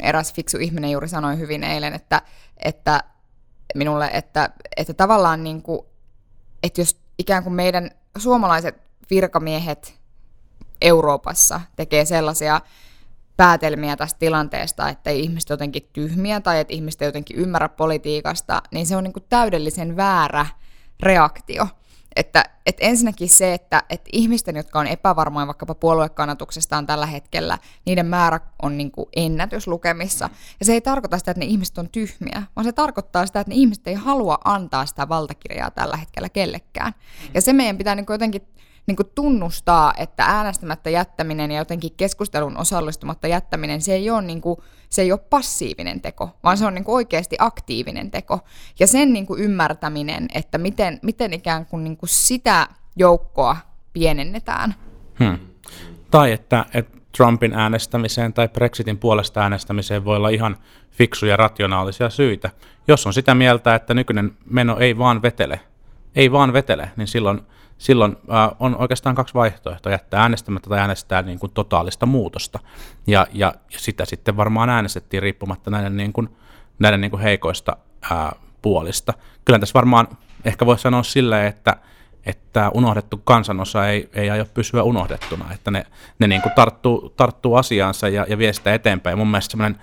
eräs 0.00 0.34
fiksu 0.34 0.58
ihminen 0.58 0.90
juuri 0.90 1.08
sanoi 1.08 1.38
hyvin 1.38 1.64
eilen, 1.64 1.94
että, 1.94 2.22
että 2.56 3.04
minulle, 3.74 4.10
että, 4.12 4.50
että 4.76 4.94
tavallaan 4.94 5.44
niin 5.44 5.62
kuin, 5.62 5.80
että 6.62 6.80
jos 6.80 7.00
ikään 7.18 7.42
kuin 7.42 7.54
meidän 7.54 7.90
suomalaiset 8.18 8.76
virkamiehet 9.10 9.94
Euroopassa 10.80 11.60
tekee 11.76 12.04
sellaisia 12.04 12.60
päätelmiä 13.36 13.96
tästä 13.96 14.18
tilanteesta, 14.18 14.88
että 14.88 15.10
ei 15.10 15.20
ihmiset 15.20 15.50
jotenkin 15.50 15.88
tyhmiä 15.92 16.40
tai 16.40 16.60
että 16.60 16.74
ihmiset 16.74 17.02
ei 17.02 17.08
jotenkin 17.08 17.36
ymmärrä 17.36 17.68
politiikasta, 17.68 18.62
niin 18.70 18.86
se 18.86 18.96
on 18.96 19.04
niin 19.04 19.12
kuin 19.12 19.24
täydellisen 19.28 19.96
väärä 19.96 20.46
reaktio. 21.02 21.66
Että, 22.16 22.44
että 22.66 22.84
ensinnäkin 22.84 23.28
se, 23.28 23.54
että, 23.54 23.82
että 23.90 24.10
ihmisten, 24.12 24.56
jotka 24.56 24.80
on 24.80 24.86
epävarmoja 24.86 25.46
vaikkapa 25.46 25.74
puoluekannatuksestaan 25.74 26.86
tällä 26.86 27.06
hetkellä, 27.06 27.58
niiden 27.84 28.06
määrä 28.06 28.40
on 28.62 28.78
niin 28.78 28.90
kuin 28.90 29.08
ennätyslukemissa. 29.16 30.30
Ja 30.60 30.66
se 30.66 30.72
ei 30.72 30.80
tarkoita 30.80 31.18
sitä, 31.18 31.30
että 31.30 31.40
ne 31.40 31.46
ihmiset 31.46 31.78
on 31.78 31.88
tyhmiä, 31.88 32.42
vaan 32.56 32.64
se 32.64 32.72
tarkoittaa 32.72 33.26
sitä, 33.26 33.40
että 33.40 33.50
ne 33.50 33.56
ihmiset 33.56 33.86
ei 33.86 33.94
halua 33.94 34.38
antaa 34.44 34.86
sitä 34.86 35.08
valtakirjaa 35.08 35.70
tällä 35.70 35.96
hetkellä 35.96 36.28
kellekään. 36.28 36.94
Ja 37.34 37.40
se 37.40 37.52
meidän 37.52 37.78
pitää 37.78 37.94
niin 37.94 38.06
kuin 38.06 38.14
jotenkin 38.14 38.46
niin 38.86 38.96
kuin 38.96 39.10
tunnustaa, 39.14 39.94
että 39.96 40.24
äänestämättä 40.24 40.90
jättäminen 40.90 41.50
ja 41.50 41.58
jotenkin 41.58 41.90
keskustelun 41.96 42.56
osallistumatta 42.56 43.28
jättäminen, 43.28 43.82
se 43.82 43.94
ei 43.94 44.10
ole, 44.10 44.22
niin 44.22 44.40
kuin, 44.40 44.56
se 44.90 45.02
ei 45.02 45.12
ole 45.12 45.20
passiivinen 45.30 46.00
teko, 46.00 46.30
vaan 46.42 46.58
se 46.58 46.66
on 46.66 46.74
niin 46.74 46.84
kuin 46.84 46.94
oikeasti 46.94 47.36
aktiivinen 47.38 48.10
teko. 48.10 48.40
Ja 48.80 48.86
sen 48.86 49.12
niin 49.12 49.26
kuin 49.26 49.40
ymmärtäminen, 49.40 50.28
että 50.34 50.58
miten, 50.58 50.98
miten 51.02 51.32
ikään 51.32 51.66
kuin, 51.66 51.84
niin 51.84 51.96
kuin 51.96 52.08
sitä 52.08 52.68
joukkoa 52.96 53.56
pienennetään. 53.92 54.74
Hmm. 55.18 55.38
Tai 56.10 56.32
että, 56.32 56.66
että 56.74 56.98
Trumpin 57.16 57.54
äänestämiseen 57.54 58.32
tai 58.32 58.48
Brexitin 58.48 58.98
puolesta 58.98 59.40
äänestämiseen 59.40 60.04
voi 60.04 60.16
olla 60.16 60.28
ihan 60.28 60.56
fiksuja 60.90 61.36
rationaalisia 61.36 62.10
syitä. 62.10 62.50
Jos 62.88 63.06
on 63.06 63.12
sitä 63.12 63.34
mieltä, 63.34 63.74
että 63.74 63.94
nykyinen 63.94 64.36
meno 64.50 64.78
ei 64.78 64.98
vaan 64.98 65.22
vetele, 65.22 65.60
ei 66.14 66.32
vaan 66.32 66.52
vetele, 66.52 66.90
niin 66.96 67.08
silloin– 67.08 67.40
silloin 67.82 68.16
äh, 68.32 68.50
on 68.60 68.76
oikeastaan 68.76 69.14
kaksi 69.14 69.34
vaihtoehtoa, 69.34 69.92
jättää 69.92 70.22
äänestämättä 70.22 70.68
tai 70.70 70.78
äänestää 70.78 71.22
niin 71.22 71.38
kuin 71.38 71.52
totaalista 71.52 72.06
muutosta. 72.06 72.58
Ja, 73.06 73.26
ja, 73.32 73.54
ja 73.72 73.78
sitä 73.78 74.04
sitten 74.04 74.36
varmaan 74.36 74.70
äänestettiin 74.70 75.22
riippumatta 75.22 75.70
näiden, 75.70 75.96
niin 75.96 76.12
kuin, 76.12 76.28
näiden 76.78 77.00
niin 77.00 77.10
kuin 77.10 77.22
heikoista 77.22 77.76
äh, 78.12 78.30
puolista. 78.62 79.14
Kyllä 79.44 79.58
tässä 79.58 79.74
varmaan 79.74 80.08
ehkä 80.44 80.66
voi 80.66 80.78
sanoa 80.78 81.02
silleen, 81.02 81.46
että, 81.46 81.76
että 82.26 82.70
unohdettu 82.74 83.16
kansanosa 83.24 83.88
ei, 83.88 84.10
ei 84.12 84.30
aio 84.30 84.44
pysyä 84.54 84.82
unohdettuna, 84.82 85.52
että 85.52 85.70
ne, 85.70 85.86
ne 86.18 86.26
niin 86.26 86.42
kuin 86.42 86.52
tarttuu, 86.52 87.14
tarttuu 87.16 87.54
asiaansa 87.54 88.08
ja, 88.08 88.26
ja 88.28 88.38
vie 88.38 88.52
sitä 88.52 88.74
eteenpäin. 88.74 89.18
Mun 89.18 89.28
mielestä 89.28 89.50
semmoinen 89.50 89.80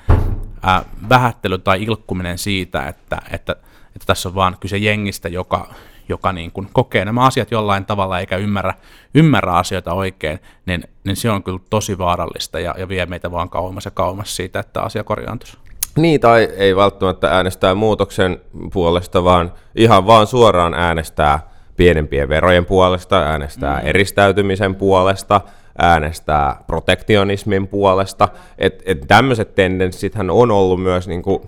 äh, 0.68 0.86
vähättely 1.10 1.57
tai 1.57 1.84
ilkkuminen 1.84 2.38
siitä, 2.38 2.88
että, 2.88 3.18
että, 3.31 3.56
että 3.96 4.06
tässä 4.06 4.30
on 4.30 4.36
vaan 4.36 4.57
kyse 4.60 4.78
jengistä, 4.78 5.30
joka, 5.30 5.74
joka 6.09 6.33
niin 6.33 6.51
kuin 6.51 6.69
kokee 6.73 7.06
nämä 7.06 7.25
asiat 7.25 7.51
jollain 7.51 7.85
tavalla 7.85 8.19
eikä 8.19 8.38
ymmärrä, 8.38 8.73
ymmärrä 9.13 9.53
asioita 9.53 9.94
oikein, 9.94 10.39
niin, 10.65 10.83
niin 11.03 11.15
se 11.15 11.29
on 11.31 11.44
kyllä 11.44 11.59
tosi 11.69 11.97
vaarallista 11.97 12.59
ja, 12.59 12.75
ja 12.77 12.89
vie 12.89 13.06
meitä 13.06 13.31
vaan 13.31 13.50
kauemmas 13.50 13.85
ja 13.85 13.91
kauemmas 13.91 14.35
siitä, 14.35 14.59
että 14.59 14.81
asia 14.81 15.03
korjaantuisi. 15.03 15.57
Niin, 15.95 16.21
tai 16.21 16.50
ei 16.57 16.75
välttämättä 16.75 17.35
äänestää 17.35 17.75
muutoksen 17.75 18.41
puolesta, 18.73 19.23
vaan 19.23 19.53
ihan 19.75 20.07
vaan 20.07 20.27
suoraan 20.27 20.73
äänestää 20.73 21.50
pienempien 21.77 22.29
verojen 22.29 22.65
puolesta, 22.65 23.19
äänestää 23.19 23.79
mm. 23.79 23.88
eristäytymisen 23.88 24.75
puolesta, 24.75 25.41
äänestää 25.77 26.63
protektionismin 26.67 27.67
puolesta. 27.67 28.27
Et, 28.57 28.83
et 28.85 29.05
tämmöiset 29.07 29.55
tendenssithän 29.55 30.29
on 30.29 30.51
ollut 30.51 30.83
myös 30.83 31.07
niin 31.07 31.21
kuin 31.21 31.41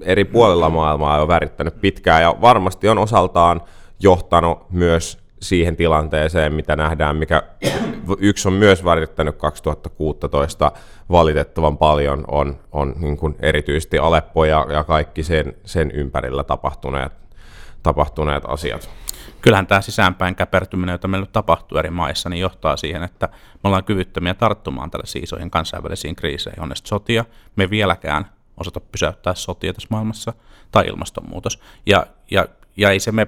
eri 0.00 0.24
puolilla 0.24 0.70
maailmaa 0.70 1.18
jo 1.18 1.28
värittänyt 1.28 1.80
pitkään, 1.80 2.22
ja 2.22 2.34
varmasti 2.40 2.88
on 2.88 2.98
osaltaan 2.98 3.60
johtanut 4.02 4.70
myös 4.70 5.22
siihen 5.40 5.76
tilanteeseen, 5.76 6.52
mitä 6.54 6.76
nähdään, 6.76 7.16
mikä 7.16 7.42
yksi 8.18 8.48
on 8.48 8.54
myös 8.54 8.84
värittänyt 8.84 9.36
2016 9.36 10.72
valitettavan 11.10 11.78
paljon, 11.78 12.24
on, 12.28 12.60
on 12.72 12.94
niin 12.98 13.16
kuin 13.16 13.36
erityisesti 13.38 13.98
Aleppo 13.98 14.44
ja, 14.44 14.66
ja 14.68 14.84
kaikki 14.84 15.22
sen, 15.22 15.54
sen 15.64 15.90
ympärillä 15.90 16.44
tapahtuneet, 16.44 17.12
tapahtuneet 17.82 18.44
asiat. 18.46 18.90
Kyllähän 19.40 19.66
tämä 19.66 19.80
sisäänpäin 19.80 20.34
käpertyminen, 20.34 20.92
jota 20.92 21.08
meillä 21.08 21.26
tapahtuu 21.26 21.78
eri 21.78 21.90
maissa, 21.90 22.28
niin 22.28 22.40
johtaa 22.40 22.76
siihen, 22.76 23.02
että 23.02 23.28
me 23.32 23.68
ollaan 23.68 23.84
kyvyttömiä 23.84 24.34
tarttumaan 24.34 24.90
tällaisiin 24.90 25.24
isoihin 25.24 25.50
kansainvälisiin 25.50 26.16
kriiseihin. 26.16 26.62
On 26.62 26.72
sotia, 26.84 27.24
me 27.56 27.70
vieläkään 27.70 28.26
osata 28.56 28.80
pysäyttää 28.80 29.34
sotia 29.34 29.72
tässä 29.72 29.88
maailmassa, 29.90 30.32
tai 30.72 30.86
ilmastonmuutos. 30.86 31.60
Ja, 31.86 32.06
ja, 32.30 32.46
ja 32.76 32.90
ei 32.90 33.00
se 33.00 33.12
me 33.12 33.26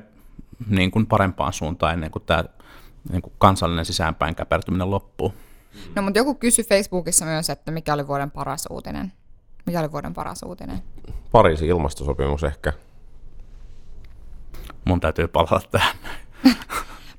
niin 0.68 0.90
kuin 0.90 1.06
parempaan 1.06 1.52
suuntaan 1.52 1.94
ennen 1.94 2.10
kuin 2.10 2.22
tämä 2.26 2.44
niin 3.10 3.22
kuin 3.22 3.32
kansallinen 3.38 3.84
sisäänpäin 3.84 4.34
käpertyminen 4.34 4.90
loppuu. 4.90 5.34
No 5.94 6.02
mutta 6.02 6.18
joku 6.18 6.34
kysyi 6.34 6.64
Facebookissa 6.64 7.24
myös, 7.24 7.50
että 7.50 7.70
mikä 7.70 7.94
oli 7.94 8.06
vuoden 8.06 8.30
paras 8.30 8.66
uutinen. 8.70 9.12
Mikä 9.66 9.80
oli 9.80 9.92
vuoden 9.92 10.14
paras 10.14 10.42
uutinen? 10.42 10.82
Pariisin 11.32 11.68
ilmastosopimus 11.68 12.44
ehkä. 12.44 12.72
Mun 14.84 15.00
täytyy 15.00 15.28
palata 15.28 15.60
tähän. 15.70 15.96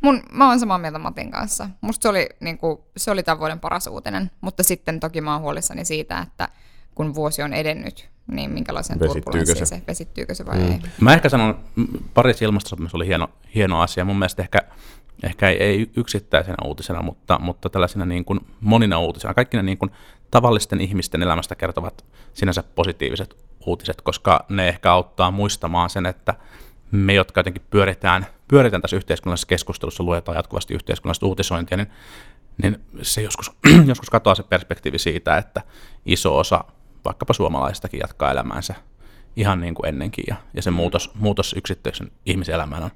Mun, 0.01 0.23
mä 0.31 0.49
oon 0.49 0.59
samaa 0.59 0.77
mieltä 0.77 0.99
Matin 0.99 1.31
kanssa. 1.31 1.69
Musta 1.81 2.01
se 2.01 2.09
oli, 2.09 2.29
niin 2.39 2.57
kuin, 2.57 2.77
se 2.97 3.11
oli 3.11 3.23
tämän 3.23 3.39
vuoden 3.39 3.59
paras 3.59 3.87
uutinen, 3.87 4.31
mutta 4.41 4.63
sitten 4.63 4.99
toki 4.99 5.21
mä 5.21 5.33
oon 5.33 5.41
huolissani 5.41 5.85
siitä, 5.85 6.19
että 6.19 6.49
kun 6.95 7.15
vuosi 7.15 7.41
on 7.41 7.53
edennyt, 7.53 8.09
niin 8.27 8.51
minkälaisen 8.51 8.99
turbulenssiin 8.99 9.67
se, 9.67 9.81
vesittyykö 9.87 10.35
se 10.35 10.45
vai 10.45 10.57
mm. 10.57 10.71
ei. 10.71 10.79
Mä 11.01 11.13
ehkä 11.13 11.29
sanon, 11.29 11.59
Pariisin 12.13 12.45
ilmastosopimus 12.45 12.95
oli 12.95 13.07
hieno, 13.07 13.29
hieno 13.55 13.81
asia. 13.81 14.05
Mun 14.05 14.19
mielestä 14.19 14.41
ehkä, 14.41 14.59
ehkä 15.23 15.49
ei, 15.49 15.57
ei 15.57 15.91
yksittäisenä 15.95 16.55
uutisena, 16.65 17.01
mutta, 17.01 17.39
mutta 17.39 17.69
tällaisena 17.69 18.05
niin 18.05 18.25
kuin 18.25 18.39
monina 18.61 18.99
uutisena. 18.99 19.33
Kaikki 19.33 19.57
ne 19.57 19.63
niin 19.63 19.77
kuin 19.77 19.91
tavallisten 20.31 20.81
ihmisten 20.81 21.23
elämästä 21.23 21.55
kertovat 21.55 22.05
sinänsä 22.33 22.63
positiiviset 22.63 23.35
uutiset, 23.65 24.01
koska 24.01 24.45
ne 24.49 24.67
ehkä 24.67 24.91
auttaa 24.91 25.31
muistamaan 25.31 25.89
sen, 25.89 26.05
että 26.05 26.33
me, 26.91 27.13
jotka 27.13 27.39
jotenkin 27.39 27.63
pyöritään, 27.69 28.25
pyöritään 28.47 28.81
tässä 28.81 28.97
yhteiskunnallisessa 28.97 29.47
keskustelussa, 29.47 30.03
luetaan 30.03 30.35
jatkuvasti 30.35 30.73
yhteiskunnallista 30.73 31.25
uutisointia, 31.25 31.77
niin, 31.77 31.87
niin 32.63 32.81
se 33.01 33.21
joskus, 33.21 33.51
joskus 33.87 34.09
katoaa 34.09 34.35
se 34.35 34.43
perspektiivi 34.43 34.99
siitä, 34.99 35.37
että 35.37 35.61
iso 36.05 36.37
osa 36.37 36.63
vaikkapa 37.05 37.33
suomalaistakin 37.33 37.99
jatkaa 37.99 38.31
elämäänsä 38.31 38.75
ihan 39.35 39.61
niin 39.61 39.75
kuin 39.75 39.89
ennenkin, 39.89 40.25
ja, 40.27 40.35
ja 40.53 40.61
se 40.61 40.71
muutos, 40.71 41.11
muutos 41.15 41.53
yksittäisen 41.57 42.11
ihmisen 42.25 42.55
elämään 42.55 42.83
on 42.83 42.91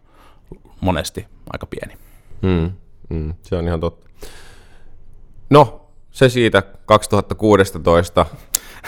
monesti 0.81 1.25
aika 1.53 1.65
pieni. 1.65 1.93
Mm, 2.41 2.71
mm, 3.09 3.33
se 3.41 3.55
on 3.55 3.67
ihan 3.67 3.79
totta. 3.79 4.09
No, 5.49 5.78
se 6.11 6.29
siitä 6.29 6.63
2016. 6.85 8.25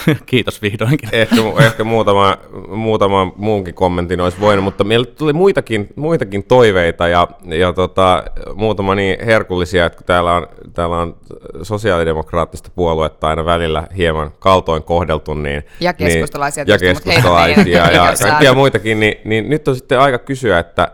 Kiitos 0.26 0.62
vihdoinkin. 0.62 1.10
Ehkä, 1.12 1.36
ehkä 1.60 1.84
muutama, 1.84 2.38
muutama 2.68 3.34
muunkin 3.36 3.74
kommentin 3.74 4.22
olisi 4.22 4.40
voinut, 4.40 4.64
mutta 4.64 4.84
meille 4.84 5.06
tuli 5.06 5.34
muitakin, 5.34 5.88
muitakin 5.96 6.44
toiveita 6.44 7.08
ja, 7.08 7.28
ja 7.46 7.74
tota, 7.74 8.24
muutama 8.56 8.96
niin 8.96 9.26
herkullisia, 9.26 9.86
että 9.86 9.98
kun 9.98 10.06
täällä 10.06 10.34
on, 10.34 10.48
täällä 10.74 10.98
on 10.98 11.18
sosiaalidemokraattista 11.62 12.70
puoluetta 12.76 13.28
aina 13.28 13.46
välillä 13.46 13.88
hieman 13.98 14.32
kaltoin 14.40 14.84
kohdeltu, 14.84 15.34
niin... 15.34 15.64
Ja 15.80 15.94
keskustalaisia. 15.94 16.64
Niin, 16.64 16.72
ja 16.72 16.78
keskustalaisia 16.78 17.92
ja 17.92 18.14
kaikkia 18.22 18.54
muitakin, 18.54 19.00
niin, 19.00 19.16
niin 19.26 19.50
nyt 19.50 19.68
on 19.68 19.76
sitten 19.76 20.00
aika 20.00 20.18
kysyä, 20.18 20.60
että 20.60 20.92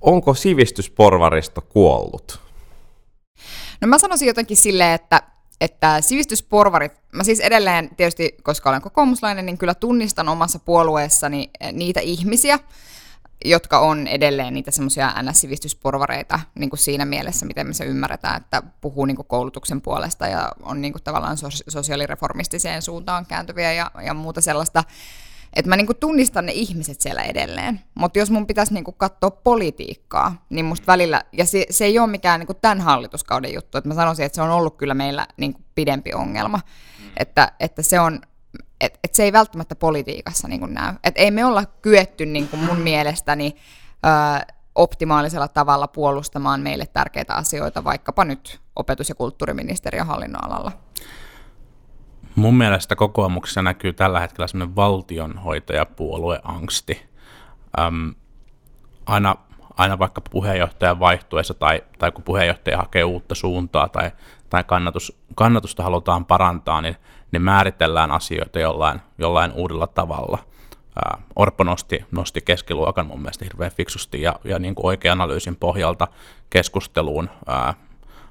onko 0.00 0.34
sivistysporvaristo 0.34 1.60
kuollut? 1.60 2.40
No 3.80 3.88
mä 3.88 3.98
sanoisin 3.98 4.28
jotenkin 4.28 4.56
silleen, 4.56 4.92
että 4.92 5.22
että 5.60 6.00
sivistysporvarit, 6.00 6.92
mä 7.12 7.24
siis 7.24 7.40
edelleen 7.40 7.90
tietysti, 7.96 8.36
koska 8.42 8.70
olen 8.70 8.82
kokoomuslainen, 8.82 9.46
niin 9.46 9.58
kyllä 9.58 9.74
tunnistan 9.74 10.28
omassa 10.28 10.58
puolueessani 10.58 11.50
eh, 11.60 11.72
niitä 11.72 12.00
ihmisiä, 12.00 12.58
jotka 13.44 13.78
on 13.78 14.06
edelleen 14.06 14.54
niitä 14.54 14.70
semmoisia 14.70 15.12
NS-sivistysporvareita 15.22 16.40
niin 16.54 16.70
kuin 16.70 16.80
siinä 16.80 17.04
mielessä, 17.04 17.46
miten 17.46 17.66
me 17.66 17.72
se 17.72 17.84
ymmärretään, 17.84 18.36
että 18.36 18.62
puhuu 18.80 19.04
niin 19.04 19.16
kuin 19.16 19.28
koulutuksen 19.28 19.80
puolesta 19.80 20.26
ja 20.26 20.52
on 20.62 20.80
niin 20.80 20.92
kuin 20.92 21.02
tavallaan 21.02 21.36
sosiaalireformistiseen 21.68 22.82
suuntaan 22.82 23.26
kääntyviä 23.26 23.72
ja, 23.72 23.90
ja 24.04 24.14
muuta 24.14 24.40
sellaista. 24.40 24.84
Että 25.58 25.68
mä 25.68 25.76
niinku 25.76 25.94
tunnistan 25.94 26.46
ne 26.46 26.52
ihmiset 26.52 27.00
siellä 27.00 27.22
edelleen. 27.22 27.80
Mutta 27.94 28.18
jos 28.18 28.30
mun 28.30 28.46
pitäisi 28.46 28.74
niinku 28.74 28.92
katsoa 28.92 29.30
politiikkaa, 29.30 30.46
niin 30.50 30.64
musta 30.64 30.86
välillä, 30.86 31.22
ja 31.32 31.46
se, 31.46 31.66
se 31.70 31.84
ei 31.84 31.98
ole 31.98 32.06
mikään 32.06 32.40
niinku 32.40 32.54
tämän 32.54 32.80
hallituskauden 32.80 33.54
juttu, 33.54 33.78
että 33.78 33.88
mä 33.88 33.94
sanoisin, 33.94 34.26
että 34.26 34.36
se 34.36 34.42
on 34.42 34.50
ollut 34.50 34.76
kyllä 34.76 34.94
meillä 34.94 35.26
niinku 35.36 35.60
pidempi 35.74 36.14
ongelma. 36.14 36.56
Mm. 36.56 37.10
Että, 37.16 37.52
että 37.60 37.82
se 37.82 38.00
on, 38.00 38.20
et, 38.80 38.98
et 39.04 39.14
se 39.14 39.22
ei 39.22 39.32
välttämättä 39.32 39.74
politiikassa 39.74 40.48
niinku 40.48 40.66
näy. 40.66 40.94
Et 41.04 41.14
ei 41.16 41.30
me 41.30 41.44
olla 41.44 41.64
kyetty 41.64 42.26
niinku 42.26 42.56
mun 42.56 42.78
mielestäni 42.78 43.56
ö, 44.06 44.52
optimaalisella 44.74 45.48
tavalla 45.48 45.88
puolustamaan 45.88 46.60
meille 46.60 46.86
tärkeitä 46.86 47.34
asioita, 47.34 47.84
vaikkapa 47.84 48.24
nyt 48.24 48.60
opetus- 48.76 49.08
ja 49.08 49.14
kulttuuriministeriön 49.14 50.06
hallinnonalalla. 50.06 50.72
Mun 52.38 52.54
mielestä 52.54 52.96
kokoomuksessa 52.96 53.62
näkyy 53.62 53.92
tällä 53.92 54.20
hetkellä 54.20 54.46
semmoinen 54.46 54.76
valtionhoitajapuolueangsti. 54.76 57.08
Öm, 57.80 58.14
aina, 59.06 59.36
aina 59.76 59.98
vaikka 59.98 60.20
puheenjohtajan 60.30 61.00
vaihtuessa 61.00 61.54
tai, 61.54 61.82
tai 61.98 62.12
kun 62.12 62.24
puheenjohtaja 62.24 62.76
hakee 62.76 63.04
uutta 63.04 63.34
suuntaa 63.34 63.88
tai, 63.88 64.10
tai 64.50 64.64
kannatus, 64.64 65.18
kannatusta 65.34 65.82
halutaan 65.82 66.24
parantaa, 66.24 66.80
niin, 66.80 66.96
niin 67.32 67.42
määritellään 67.42 68.10
asioita 68.10 68.58
jollain, 68.58 69.00
jollain 69.18 69.52
uudella 69.52 69.86
tavalla. 69.86 70.38
Orpo 71.36 71.64
nosti, 71.64 72.04
nosti 72.10 72.40
keskiluokan 72.40 73.06
mun 73.06 73.20
mielestä 73.20 73.44
hirveän 73.44 73.72
fiksusti 73.72 74.22
ja, 74.22 74.40
ja 74.44 74.58
niin 74.58 74.74
kuin 74.74 74.86
oikean 74.86 75.20
analyysin 75.20 75.56
pohjalta 75.56 76.08
keskusteluun 76.50 77.30
ää, 77.46 77.74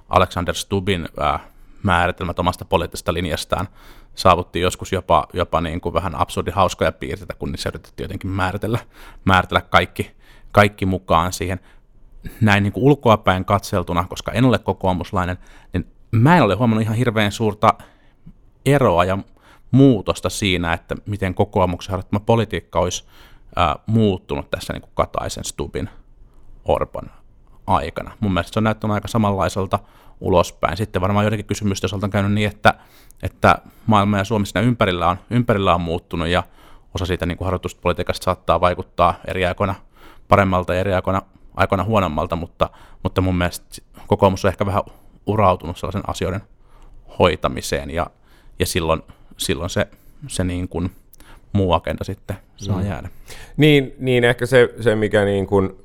Alexander 0.10 0.56
Stubin 0.56 1.10
ää, 1.20 1.40
määritelmät 1.88 2.40
omasta 2.40 2.66
poliittisesta 2.66 3.14
linjastaan 3.14 3.68
saavuttiin 4.16 4.64
joskus 4.64 4.92
jopa, 4.92 5.28
jopa 5.34 5.62
niin 5.62 5.82
kuin 5.82 5.94
vähän 5.94 6.16
absurdi 6.16 6.52
hauskoja 6.52 6.92
piirteitä, 6.92 7.34
kun 7.34 7.52
niissä 7.52 7.70
yritettiin 7.70 8.04
jotenkin 8.04 8.30
määritellä, 8.30 8.80
määritellä 9.26 9.62
kaikki, 9.62 10.12
kaikki 10.52 10.86
mukaan 10.86 11.34
siihen. 11.34 11.60
Näin 12.42 12.64
niin 12.64 12.74
kuin 12.74 12.84
ulkoapäin 12.84 13.46
katseltuna, 13.46 14.06
koska 14.10 14.32
en 14.32 14.46
ole 14.46 14.60
kokoomuslainen, 14.60 15.38
niin 15.74 15.88
mä 16.12 16.38
en 16.38 16.44
ole 16.44 16.56
huomannut 16.56 16.84
ihan 16.84 16.98
hirveän 16.98 17.32
suurta 17.32 17.74
eroa 18.66 19.06
ja 19.06 19.18
muutosta 19.72 20.30
siinä, 20.30 20.74
että 20.74 20.96
miten 21.06 21.34
kokoomuksen 21.34 21.92
harjoittama 21.92 22.24
politiikka 22.26 22.80
olisi 22.80 23.06
ää, 23.56 23.76
muuttunut 23.86 24.52
tässä 24.52 24.74
niin 24.74 24.82
kuin 24.82 24.92
Kataisen, 24.96 25.44
Stubin, 25.44 25.90
Orban 26.66 27.12
aikana. 27.68 28.12
Mun 28.20 28.34
mielestä 28.34 28.54
se 28.54 28.60
on 28.60 28.64
näyttänyt 28.64 28.94
aika 28.94 29.08
samanlaiselta 29.08 29.80
ulospäin. 30.22 30.78
Sitten 30.78 31.02
varmaan 31.02 31.24
joidenkin 31.24 31.46
kysymysten 31.46 31.88
osalta 31.88 32.06
on 32.06 32.12
käynyt 32.12 32.34
niin, 32.34 32.50
että, 32.50 32.74
että 33.24 33.56
maailma 33.86 34.18
ja 34.18 34.24
Suomi 34.24 34.46
siinä 34.46 34.68
ympärillä 34.68 35.08
on, 35.08 35.18
ympärillä 35.30 35.76
on 35.76 35.82
muuttunut 35.82 36.28
ja 36.28 36.44
osa 36.96 37.06
siitä 37.06 37.26
niin 37.26 37.38
kuin 37.38 37.46
harjoituspolitiikasta 37.46 38.24
saattaa 38.24 38.62
vaikuttaa 38.62 39.14
eri 39.28 39.46
aikoina 39.46 39.76
paremmalta 40.28 40.74
ja 40.74 40.80
eri 40.80 40.94
aikoina, 40.94 41.22
aikoina 41.56 41.84
huonommalta, 41.84 42.36
mutta, 42.36 42.70
mutta 43.04 43.22
mun 43.22 43.36
mielestä 43.36 43.82
kokoomus 44.08 44.46
on 44.46 44.50
ehkä 44.50 44.66
vähän 44.66 44.84
urautunut 45.26 45.78
sellaisen 45.78 46.10
asioiden 46.10 46.42
hoitamiseen 47.20 47.90
ja, 47.90 48.08
ja 48.60 48.66
silloin, 48.66 49.02
silloin 49.38 49.70
se, 49.70 49.88
se 50.28 50.44
niin 50.44 50.68
kuin 50.68 50.92
muu 51.54 51.74
agenda 51.74 52.04
sitten 52.04 52.38
saa 52.56 52.82
mm. 52.82 52.88
jäädä. 52.88 53.10
Niin, 53.58 53.94
niin 54.00 54.24
ehkä 54.24 54.46
se, 54.46 54.74
se 54.80 54.96
mikä, 54.96 55.26
niin 55.26 55.48
kuin, 55.48 55.76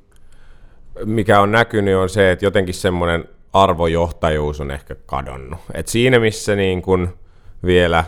mikä 1.05 1.41
on 1.41 1.51
näkynyt 1.51 1.95
on 1.95 2.09
se, 2.09 2.31
että 2.31 2.45
jotenkin 2.45 2.75
semmoinen 2.75 3.25
arvojohtajuus 3.53 4.61
on 4.61 4.71
ehkä 4.71 4.95
kadonnut. 5.05 5.59
Et 5.73 5.87
siinä 5.87 6.19
missä 6.19 6.55
niin 6.55 6.81
kun 6.81 7.17
vielä 7.65 8.03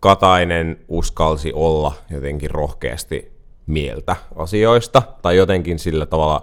Katainen 0.00 0.78
uskalsi 0.88 1.52
olla 1.54 1.92
jotenkin 2.10 2.50
rohkeasti 2.50 3.32
mieltä 3.66 4.16
asioista, 4.36 5.02
tai 5.22 5.36
jotenkin 5.36 5.78
sillä 5.78 6.06
tavalla 6.06 6.42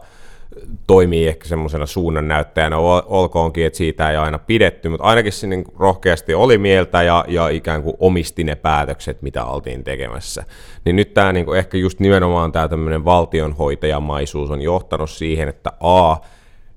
toimii 0.88 1.28
ehkä 1.28 1.48
semmoisena 1.48 1.86
suunnannäyttäjänä, 1.86 2.78
olkoonkin, 3.06 3.66
että 3.66 3.78
siitä 3.78 4.12
ei 4.12 4.18
aina 4.18 4.40
pidetty, 4.40 4.90
mutta 4.90 5.06
ainakin 5.06 5.32
se 5.32 5.48
niin 5.48 5.66
rohkeasti 5.80 6.34
oli 6.34 6.58
mieltä 6.58 7.04
ja, 7.04 7.26
ja 7.28 7.50
ikään 7.50 7.84
kuin 7.84 7.96
omisti 8.00 8.44
ne 8.44 8.56
päätökset, 8.56 9.22
mitä 9.22 9.46
oltiin 9.46 9.84
tekemässä. 9.84 10.44
Niin 10.86 10.96
nyt 10.96 11.14
tämä 11.14 11.34
niin 11.34 11.56
ehkä 11.56 11.78
just 11.78 12.00
nimenomaan 12.00 12.52
tämä 12.52 12.68
tämmöinen 12.68 13.06
valtionhoitajamaisuus 13.06 14.52
on 14.52 14.62
johtanut 14.62 15.10
siihen, 15.10 15.50
että 15.50 15.72
A, 15.80 16.16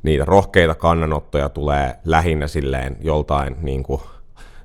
niitä 0.03 0.25
rohkeita 0.25 0.75
kannanottoja 0.75 1.49
tulee 1.49 1.95
lähinnä 2.05 2.47
silleen 2.47 2.97
joltain 3.01 3.57
niin 3.61 3.83
kuin, 3.83 4.01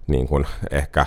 niin 0.07 0.27
kuin 0.27 0.45
ehkä 0.71 1.05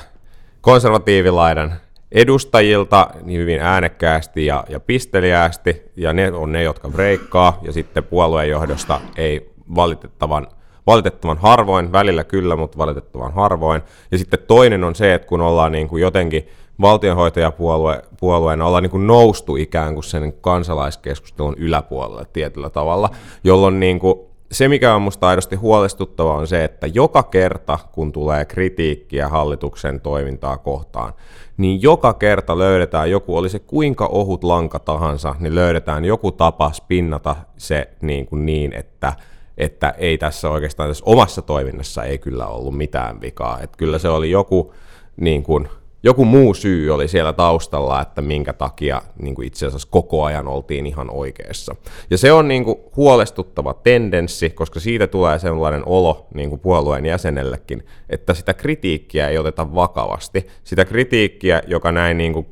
konservatiivilaidan 0.60 1.74
edustajilta 2.16 3.10
niin 3.22 3.40
hyvin 3.40 3.60
äänekkäästi 3.60 4.46
ja, 4.46 4.64
ja 4.68 4.80
pisteliäästi, 4.80 5.82
ja 5.96 6.12
ne 6.12 6.32
on 6.32 6.52
ne, 6.52 6.62
jotka 6.62 6.88
breikkaa, 6.88 7.58
ja 7.62 7.72
sitten 7.72 8.04
puolueen 8.04 8.48
johdosta 8.48 9.00
ei 9.16 9.50
valitettavan, 9.74 10.46
valitettavan 10.86 11.38
harvoin, 11.38 11.92
välillä 11.92 12.24
kyllä, 12.24 12.56
mutta 12.56 12.78
valitettavan 12.78 13.32
harvoin. 13.32 13.82
Ja 14.10 14.18
sitten 14.18 14.38
toinen 14.46 14.84
on 14.84 14.94
se, 14.94 15.14
että 15.14 15.28
kun 15.28 15.40
ollaan 15.40 15.72
niin 15.72 15.88
kuin 15.88 16.02
jotenkin 16.02 16.48
valtionhoitajapuolueena 16.80 18.66
ollaan 18.66 18.82
niin 18.82 18.90
kuin 18.90 19.06
noustu 19.06 19.56
ikään 19.56 19.94
kuin 19.94 20.04
sen 20.04 20.32
kansalaiskeskustelun 20.32 21.54
yläpuolelle 21.58 22.26
tietyllä 22.32 22.70
tavalla, 22.70 23.10
jolloin 23.44 23.80
niin 23.80 23.98
kuin 23.98 24.18
se, 24.52 24.68
mikä 24.68 24.94
on 24.94 25.02
minusta 25.02 25.28
aidosti 25.28 25.56
huolestuttavaa, 25.56 26.36
on 26.36 26.46
se, 26.46 26.64
että 26.64 26.86
joka 26.86 27.22
kerta, 27.22 27.78
kun 27.92 28.12
tulee 28.12 28.44
kritiikkiä 28.44 29.28
hallituksen 29.28 30.00
toimintaa 30.00 30.58
kohtaan, 30.58 31.12
niin 31.56 31.82
joka 31.82 32.14
kerta 32.14 32.58
löydetään 32.58 33.10
joku, 33.10 33.36
oli 33.36 33.48
se 33.48 33.58
kuinka 33.58 34.06
ohut 34.06 34.44
lanka 34.44 34.78
tahansa, 34.78 35.34
niin 35.40 35.54
löydetään 35.54 36.04
joku 36.04 36.32
tapa 36.32 36.72
spinnata 36.72 37.36
se 37.56 37.88
niin, 38.00 38.26
kuin 38.26 38.46
niin 38.46 38.72
että, 38.72 39.12
että 39.58 39.94
ei 39.98 40.18
tässä 40.18 40.50
oikeastaan 40.50 40.90
tässä 40.90 41.04
omassa 41.06 41.42
toiminnassa 41.42 42.04
ei 42.04 42.18
kyllä 42.18 42.46
ollut 42.46 42.76
mitään 42.76 43.20
vikaa. 43.20 43.60
Että 43.60 43.76
kyllä 43.78 43.98
se 43.98 44.08
oli 44.08 44.30
joku 44.30 44.74
niin 45.16 45.42
kuin, 45.42 45.68
joku 46.06 46.24
muu 46.24 46.54
syy 46.54 46.90
oli 46.90 47.08
siellä 47.08 47.32
taustalla, 47.32 48.02
että 48.02 48.22
minkä 48.22 48.52
takia 48.52 49.02
niin 49.22 49.34
kuin 49.34 49.46
itse 49.46 49.66
asiassa 49.66 49.88
koko 49.90 50.24
ajan 50.24 50.48
oltiin 50.48 50.86
ihan 50.86 51.10
oikeassa. 51.10 51.74
Ja 52.10 52.18
se 52.18 52.32
on 52.32 52.48
niin 52.48 52.64
kuin 52.64 52.78
huolestuttava 52.96 53.74
tendenssi, 53.74 54.50
koska 54.50 54.80
siitä 54.80 55.06
tulee 55.06 55.38
sellainen 55.38 55.82
olo 55.86 56.26
niin 56.34 56.50
kuin 56.50 56.60
puolueen 56.60 57.06
jäsenellekin, 57.06 57.86
että 58.10 58.34
sitä 58.34 58.54
kritiikkiä 58.54 59.28
ei 59.28 59.38
oteta 59.38 59.74
vakavasti. 59.74 60.46
Sitä 60.64 60.84
kritiikkiä, 60.84 61.62
joka 61.66 61.92
näin 61.92 62.18
niin 62.18 62.32
kuin, 62.32 62.46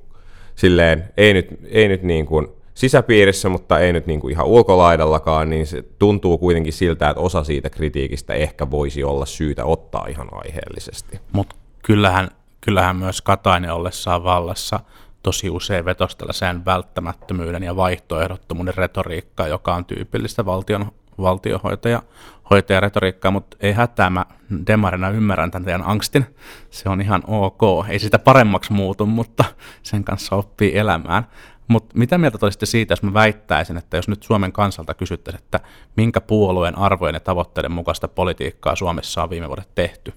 silleen, 0.54 1.04
ei 1.16 1.34
nyt, 1.34 1.58
ei 1.70 1.88
nyt 1.88 2.02
niin 2.02 2.26
kuin, 2.26 2.49
sisäpiirissä, 2.75 3.49
mutta 3.49 3.78
ei 3.78 3.92
nyt 3.92 4.06
niin 4.06 4.20
kuin 4.20 4.32
ihan 4.32 4.46
ulkolaidallakaan, 4.46 5.50
niin 5.50 5.66
se 5.66 5.82
tuntuu 5.99 6.38
kuitenkin 6.38 6.73
siltä, 6.73 7.11
että 7.11 7.20
osa 7.20 7.44
siitä 7.44 7.70
kritiikistä 7.70 8.34
ehkä 8.34 8.70
voisi 8.70 9.04
olla 9.04 9.26
syytä 9.26 9.64
ottaa 9.64 10.06
ihan 10.06 10.28
aiheellisesti. 10.32 11.20
Mutta 11.32 11.56
kyllähän 11.82 12.28
kyllähän 12.64 12.97
myös 12.97 13.23
Katainen 13.23 13.73
ollessaan 13.73 14.25
vallassa 14.25 14.80
tosi 15.23 15.50
usein 15.50 15.85
vetosi 15.85 16.18
tällaiseen 16.18 16.64
välttämättömyyden 16.64 17.62
ja 17.62 17.76
vaihtoehdottomuuden 17.76 18.75
retoriikkaa, 18.75 19.49
joka 19.49 19.75
on 19.75 19.85
tyypillistä 19.85 20.44
valtion, 20.44 20.92
valtiohoitaja 21.18 22.80
retoriikkaa, 22.80 23.30
mutta 23.30 23.56
ei 23.61 23.73
hätää, 23.73 24.11
mä 24.11 24.26
demarina 24.66 25.11
ymmärrän 25.11 25.50
tämän 25.50 25.64
teidän 25.64 25.87
angstin, 25.87 26.37
se 26.71 26.88
on 26.88 27.00
ihan 27.00 27.23
ok, 27.26 27.61
ei 27.88 27.99
sitä 27.99 28.18
paremmaksi 28.18 28.73
muutu, 28.73 29.06
mutta 29.06 29.44
sen 29.83 30.04
kanssa 30.04 30.37
oppii 30.37 30.78
elämään. 30.78 31.26
Mutta 31.68 31.99
mitä 31.99 32.18
mieltä 32.18 32.38
olisitte 32.42 32.66
siitä, 32.66 32.92
jos 32.92 33.02
mä 33.02 33.14
väittäisin, 33.14 33.76
että 33.76 33.97
jos 33.97 34.09
nyt 34.09 34.23
Suomen 34.23 34.52
kansalta 34.52 34.94
kysyttäisiin, 34.94 35.44
että 35.44 35.61
minkä 35.97 36.21
puolueen 36.21 36.78
arvojen 36.78 37.14
ja 37.14 37.21
tavoitteiden 37.21 37.73
mukaista 37.73 38.09
politiikkaa 38.09 38.76
Suomessa 38.76 39.23
on 39.23 39.30
viime 39.30 39.49
vuodet 39.49 39.68
tehty, 39.75 40.12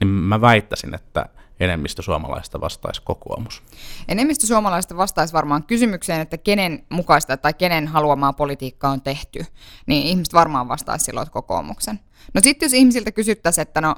niin 0.00 0.08
mä 0.08 0.40
väittäisin, 0.40 0.94
että 0.94 1.26
enemmistö 1.60 2.02
suomalaista 2.02 2.60
vastaisi 2.60 3.02
kokoomus. 3.02 3.62
Enemmistö 4.08 4.46
suomalaista 4.46 4.96
vastaisi 4.96 5.32
varmaan 5.32 5.62
kysymykseen, 5.62 6.20
että 6.20 6.38
kenen 6.38 6.86
mukaista 6.88 7.36
tai 7.36 7.54
kenen 7.54 7.88
haluamaa 7.88 8.32
politiikkaa 8.32 8.90
on 8.90 9.00
tehty, 9.00 9.46
niin 9.86 10.06
ihmiset 10.06 10.34
varmaan 10.34 10.68
vastaisi 10.68 11.04
silloin 11.04 11.30
kokoomuksen. 11.30 12.00
No 12.34 12.40
sitten 12.40 12.66
jos 12.66 12.72
ihmisiltä 12.72 13.12
kysyttäisiin, 13.12 13.62
että 13.62 13.80
no 13.80 13.94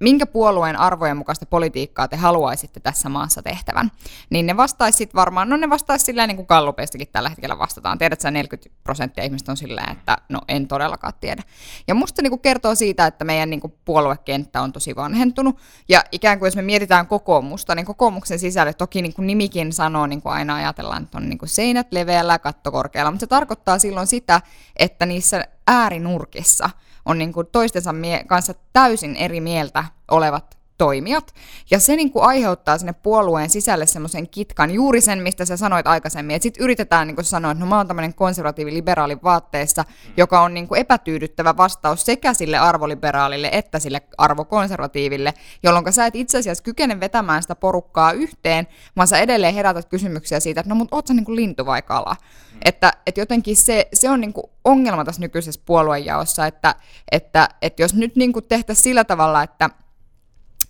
minkä 0.00 0.26
puolueen 0.26 0.76
arvojen 0.76 1.16
mukaista 1.16 1.46
politiikkaa 1.46 2.08
te 2.08 2.16
haluaisitte 2.16 2.80
tässä 2.80 3.08
maassa 3.08 3.42
tehtävän, 3.42 3.90
niin 4.30 4.46
ne 4.46 4.56
vastaisi 4.56 4.96
sitten 4.96 5.18
varmaan, 5.18 5.48
no 5.48 5.56
ne 5.56 5.70
vastaisi 5.70 6.04
sillä 6.04 6.26
niin 6.26 6.36
kuin 6.36 6.46
Gallupeistakin 6.48 7.08
tällä 7.12 7.28
hetkellä 7.28 7.58
vastataan. 7.58 7.98
Tiedät 7.98 8.20
sä, 8.20 8.30
40 8.30 8.70
prosenttia 8.84 9.24
ihmistä 9.24 9.52
on 9.52 9.56
sillä 9.56 9.80
että 9.92 10.18
no 10.28 10.40
en 10.48 10.68
todellakaan 10.68 11.12
tiedä. 11.20 11.42
Ja 11.88 11.94
musta 11.94 12.22
niin 12.22 12.30
kuin 12.30 12.40
kertoo 12.40 12.74
siitä, 12.74 13.06
että 13.06 13.24
meidän 13.24 13.50
niin 13.50 13.60
kuin 13.60 13.74
puoluekenttä 13.84 14.62
on 14.62 14.72
tosi 14.72 14.96
vanhentunut, 14.96 15.58
ja 15.88 16.04
ikään 16.12 16.38
kuin 16.38 16.46
jos 16.46 16.56
me 16.56 16.62
mietitään 16.62 17.06
kokoomusta, 17.06 17.74
niin 17.74 17.86
kokoomuksen 17.86 18.38
sisälle 18.38 18.72
toki 18.72 19.02
niin 19.02 19.14
kuin 19.14 19.26
nimikin 19.26 19.72
sanoo, 19.72 20.06
niin 20.06 20.22
kuin 20.22 20.32
aina 20.32 20.54
ajatellaan, 20.54 21.02
että 21.02 21.18
on 21.18 21.28
niin 21.28 21.38
kuin 21.38 21.48
seinät 21.48 21.92
leveällä 21.92 22.32
ja 22.32 22.38
katto 22.38 22.72
korkealla, 22.72 23.10
mutta 23.10 23.20
se 23.20 23.26
tarkoittaa 23.26 23.78
silloin 23.78 24.06
sitä, 24.06 24.40
että 24.76 25.06
niissä 25.06 25.44
äärinurkissa– 25.66 26.70
on 27.04 27.18
niin 27.18 27.32
kuin 27.32 27.46
toistensa 27.52 27.92
mie- 27.92 28.24
kanssa 28.24 28.54
täysin 28.72 29.16
eri 29.16 29.40
mieltä 29.40 29.84
olevat 30.10 30.59
toimijat. 30.80 31.34
Ja 31.70 31.78
se 31.78 31.96
niin 31.96 32.12
kuin 32.12 32.24
aiheuttaa 32.24 32.78
sinne 32.78 32.92
puolueen 32.92 33.50
sisälle 33.50 33.86
semmoisen 33.86 34.28
kitkan, 34.28 34.70
juuri 34.70 35.00
sen, 35.00 35.22
mistä 35.22 35.44
sä 35.44 35.56
sanoit 35.56 35.86
aikaisemmin. 35.86 36.36
Että 36.36 36.42
sitten 36.42 36.64
yritetään 36.64 37.06
niin 37.06 37.14
kuin 37.14 37.24
sanoa, 37.24 37.50
että 37.50 37.64
no 37.64 37.68
mä 37.70 37.76
oon 37.76 37.86
tämmöinen 37.86 38.14
konservatiivi-liberaali 38.14 39.16
vaatteessa, 39.22 39.84
joka 40.16 40.40
on 40.40 40.54
niin 40.54 40.68
kuin 40.68 40.80
epätyydyttävä 40.80 41.56
vastaus 41.56 42.04
sekä 42.04 42.34
sille 42.34 42.58
arvoliberaalille 42.58 43.48
että 43.52 43.78
sille 43.78 44.02
arvokonservatiiville, 44.18 45.34
jolloin 45.62 45.92
sä 45.92 46.06
et 46.06 46.16
itse 46.16 46.38
asiassa 46.38 46.64
kykene 46.64 47.00
vetämään 47.00 47.42
sitä 47.42 47.54
porukkaa 47.54 48.12
yhteen, 48.12 48.66
vaan 48.96 49.08
sä 49.08 49.18
edelleen 49.18 49.54
herätät 49.54 49.88
kysymyksiä 49.88 50.40
siitä, 50.40 50.60
että 50.60 50.68
no 50.68 50.74
mutta 50.74 50.96
oot 50.96 51.06
sä 51.06 51.14
niin 51.14 51.24
kuin 51.24 51.36
lintu 51.36 51.66
vai 51.66 51.82
kala? 51.82 52.16
Että, 52.64 52.92
että 53.06 53.20
jotenkin 53.20 53.56
se, 53.56 53.88
se 53.92 54.10
on 54.10 54.20
niin 54.20 54.32
kuin 54.32 54.44
ongelma 54.64 55.04
tässä 55.04 55.20
nykyisessä 55.20 55.60
puoluejaossa, 55.66 56.46
että, 56.46 56.74
että, 57.12 57.48
että 57.62 57.82
jos 57.82 57.94
nyt 57.94 58.16
niin 58.16 58.32
kuin 58.32 58.44
tehtäisiin 58.44 58.84
sillä 58.84 59.04
tavalla, 59.04 59.42
että 59.42 59.70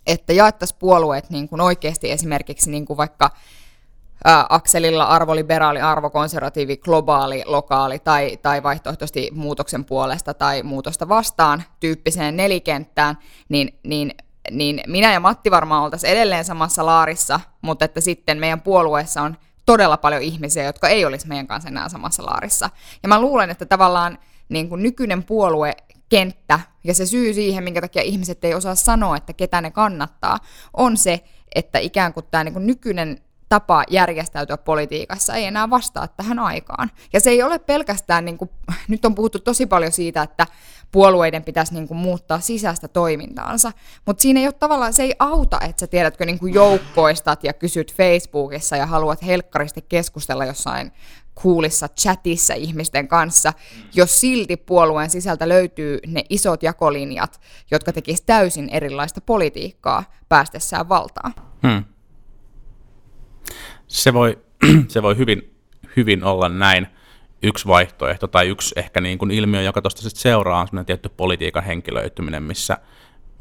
että 0.07 0.33
jaettaisiin 0.33 0.79
puolueet 0.79 1.29
niin 1.29 1.49
kuin 1.49 1.61
oikeasti 1.61 2.11
esimerkiksi 2.11 2.71
niin 2.71 2.85
kuin 2.85 2.97
vaikka 2.97 3.29
ää, 4.25 4.45
akselilla 4.49 5.03
arvoliberaali, 5.03 5.81
arvokonservatiivi, 5.81 6.77
globaali, 6.77 7.43
lokaali 7.45 7.99
tai, 7.99 8.37
tai 8.41 8.63
vaihtoehtoisesti 8.63 9.29
muutoksen 9.33 9.85
puolesta 9.85 10.33
tai 10.33 10.63
muutosta 10.63 11.09
vastaan 11.09 11.63
tyyppiseen 11.79 12.37
nelikenttään, 12.37 13.17
niin, 13.49 13.79
niin 13.83 14.13
niin 14.51 14.81
minä 14.87 15.13
ja 15.13 15.19
Matti 15.19 15.51
varmaan 15.51 15.83
oltaisiin 15.83 16.11
edelleen 16.13 16.45
samassa 16.45 16.85
laarissa, 16.85 17.39
mutta 17.61 17.85
että 17.85 18.01
sitten 18.01 18.37
meidän 18.37 18.61
puolueessa 18.61 19.21
on 19.21 19.37
todella 19.65 19.97
paljon 19.97 20.21
ihmisiä, 20.21 20.63
jotka 20.63 20.89
ei 20.89 21.05
olisi 21.05 21.27
meidän 21.27 21.47
kanssa 21.47 21.69
enää 21.69 21.89
samassa 21.89 22.25
laarissa. 22.25 22.69
Ja 23.03 23.09
mä 23.09 23.21
luulen, 23.21 23.49
että 23.49 23.65
tavallaan 23.65 24.19
niin 24.49 24.69
kuin 24.69 24.83
nykyinen 24.83 25.23
puolue 25.23 25.75
kenttä 26.11 26.59
ja 26.83 26.93
se 26.93 27.05
syy 27.05 27.33
siihen, 27.33 27.63
minkä 27.63 27.81
takia 27.81 28.01
ihmiset 28.01 28.43
ei 28.43 28.53
osaa 28.53 28.75
sanoa, 28.75 29.17
että 29.17 29.33
ketä 29.33 29.61
ne 29.61 29.71
kannattaa, 29.71 30.39
on 30.73 30.97
se, 30.97 31.23
että 31.55 31.79
ikään 31.79 32.13
kuin 32.13 32.25
tämä 32.31 32.43
niin 32.43 32.67
nykyinen 32.67 33.21
tapa 33.49 33.83
järjestäytyä 33.89 34.57
politiikassa 34.57 35.33
ei 35.33 35.45
enää 35.45 35.69
vastaa 35.69 36.07
tähän 36.07 36.39
aikaan. 36.39 36.91
Ja 37.13 37.19
se 37.19 37.29
ei 37.29 37.43
ole 37.43 37.59
pelkästään, 37.59 38.25
niin 38.25 38.37
kuin, 38.37 38.49
nyt 38.87 39.05
on 39.05 39.15
puhuttu 39.15 39.39
tosi 39.39 39.65
paljon 39.65 39.91
siitä, 39.91 40.21
että 40.21 40.47
puolueiden 40.91 41.43
pitäisi 41.43 41.73
niin 41.73 41.87
kuin, 41.87 41.97
muuttaa 41.97 42.39
sisäistä 42.39 42.87
toimintaansa, 42.87 43.71
mutta 44.05 44.21
siinä 44.21 44.39
ei 44.39 44.45
ole 44.45 44.53
tavallaan, 44.53 44.93
se 44.93 45.03
ei 45.03 45.15
auta, 45.19 45.59
että 45.61 45.79
sä 45.79 45.87
tiedätkö 45.87 46.25
niin 46.25 46.39
kuin 46.39 46.53
joukkoistat 46.53 47.43
ja 47.43 47.53
kysyt 47.53 47.95
Facebookissa 47.95 48.75
ja 48.75 48.85
haluat 48.85 49.25
helkkaristi 49.25 49.85
keskustella 49.89 50.45
jossain 50.45 50.91
kuulissa 51.35 51.87
chatissa 51.87 52.53
ihmisten 52.53 53.07
kanssa, 53.07 53.53
jos 53.93 54.21
silti 54.21 54.57
puolueen 54.57 55.09
sisältä 55.09 55.49
löytyy 55.49 55.99
ne 56.07 56.23
isot 56.29 56.63
jakolinjat, 56.63 57.41
jotka 57.71 57.93
tekisivät 57.93 58.25
täysin 58.25 58.69
erilaista 58.69 59.21
politiikkaa 59.21 60.03
päästessään 60.29 60.89
valtaan. 60.89 61.33
Hmm. 61.67 61.83
Se 63.87 64.13
voi, 64.13 64.39
se 64.87 65.01
voi 65.01 65.17
hyvin, 65.17 65.55
hyvin 65.97 66.23
olla 66.23 66.49
näin 66.49 66.87
yksi 67.43 67.67
vaihtoehto 67.67 68.27
tai 68.27 68.47
yksi 68.47 68.73
ehkä 68.75 69.01
niin 69.01 69.17
kuin 69.17 69.31
ilmiö, 69.31 69.61
joka 69.61 69.81
tuosta 69.81 70.09
seuraa, 70.09 70.67
on 70.73 70.85
tietty 70.85 71.09
politiikan 71.09 71.63
henkilöityminen, 71.63 72.43
missä, 72.43 72.77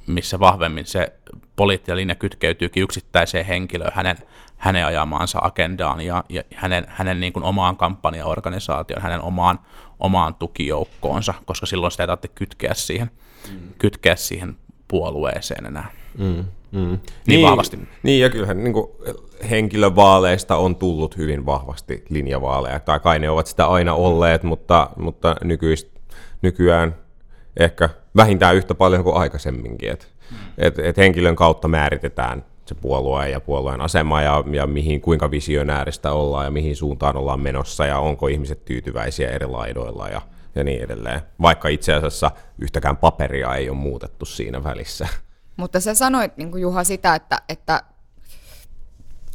missä 0.07 0.41
vahvemmin 0.41 0.87
se 0.87 1.13
poliittinen 1.57 1.97
linja 1.97 2.15
kytkeytyykin 2.15 2.83
yksittäiseen 2.83 3.47
henkilöön, 3.47 3.93
hänen, 3.95 4.17
hänen 4.57 4.87
ajamaansa 4.87 5.39
agendaan 5.43 6.01
ja, 6.01 6.25
ja 6.29 6.43
hänen, 6.55 6.85
hänen 6.89 7.21
niin 7.21 7.33
kuin 7.33 7.45
omaan 7.45 7.77
kampanjaorganisaatioon, 7.77 9.03
hänen 9.03 9.23
omaan, 9.23 9.59
omaan 9.99 10.35
tukijoukkoonsa, 10.35 11.35
koska 11.45 11.67
silloin 11.67 11.91
sitä 11.91 12.03
ei 12.03 12.07
tarvitse 12.07 12.29
kytkeä 12.29 12.75
siihen, 12.75 13.11
mm. 13.51 13.59
kytkeä 13.79 14.17
siihen 14.17 14.57
puolueeseen 14.89 15.67
enää. 15.67 15.91
Mm, 16.19 16.27
mm. 16.27 16.45
Niin, 16.73 17.01
niin 17.27 17.47
vahvasti. 17.47 17.79
Niin, 18.03 18.21
ja 18.21 18.31
kyllähän 18.31 18.65
niin 18.65 18.73
kuin 18.73 18.91
henkilövaaleista 19.51 20.57
on 20.57 20.77
tullut 20.77 21.17
hyvin 21.17 21.47
vahvasti 21.47 22.05
linjavaaleja, 22.09 22.81
tai 22.81 23.01
kai 23.01 23.19
ne 23.19 23.31
ovat 23.31 23.47
sitä 23.47 23.67
aina 23.67 23.95
olleet, 23.95 24.43
mutta, 24.43 24.91
mutta 24.97 25.37
nykyist, 25.45 25.89
nykyään 26.43 26.95
ehkä 27.57 27.89
vähintään 28.17 28.57
yhtä 28.57 28.75
paljon 28.75 29.05
kuin 29.05 29.17
aikaisemminkin. 29.17 29.91
Et, 29.91 30.09
et, 30.59 30.79
et 30.79 30.97
henkilön 30.97 31.37
kautta 31.37 31.69
määritetään 31.69 32.45
se 32.67 32.75
puolue 32.75 33.29
ja 33.29 33.41
puolueen 33.41 33.81
asema 33.81 34.23
ja, 34.23 34.45
ja 34.53 34.67
mihin, 34.67 35.01
kuinka 35.01 35.31
visionääristä 35.31 36.13
ollaan 36.13 36.45
ja 36.45 36.51
mihin 36.51 36.77
suuntaan 36.77 37.17
ollaan 37.17 37.41
menossa 37.41 37.87
ja 37.87 37.99
onko 37.99 38.27
ihmiset 38.27 38.65
tyytyväisiä 38.65 39.31
eri 39.31 39.47
laidoilla 39.47 40.09
ja, 40.09 40.23
ja 40.55 40.65
niin 40.65 40.83
edelleen. 40.83 41.21
Vaikka 41.43 41.69
itse 41.69 41.95
asiassa 41.95 42.31
yhtäkään 42.59 42.97
paperia 42.97 43.55
ei 43.55 43.71
ole 43.71 43.79
muutettu 43.79 44.25
siinä 44.25 44.65
välissä. 44.65 45.09
Mutta 45.57 45.81
sä 45.81 45.95
sanoit 45.95 46.37
niin 46.37 46.51
kuin 46.51 46.63
Juha 46.63 46.85
sitä, 46.85 47.15
että, 47.15 47.43
että, 47.49 47.83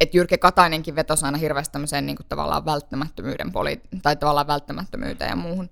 että 0.00 0.16
Jyrki 0.16 0.38
Katainenkin 0.38 0.96
vetosi 0.96 1.24
aina 1.24 1.38
hirveästi 1.38 1.72
tämmöiseen 1.72 2.06
niin 2.06 2.16
kuin 2.16 2.26
tavallaan 2.28 2.64
välttämättömyyden 2.64 3.52
poli- 3.52 3.98
tai 4.02 4.16
tavallaan 4.16 4.46
välttämättömyyteen 4.46 5.30
ja 5.30 5.36
muuhun. 5.36 5.70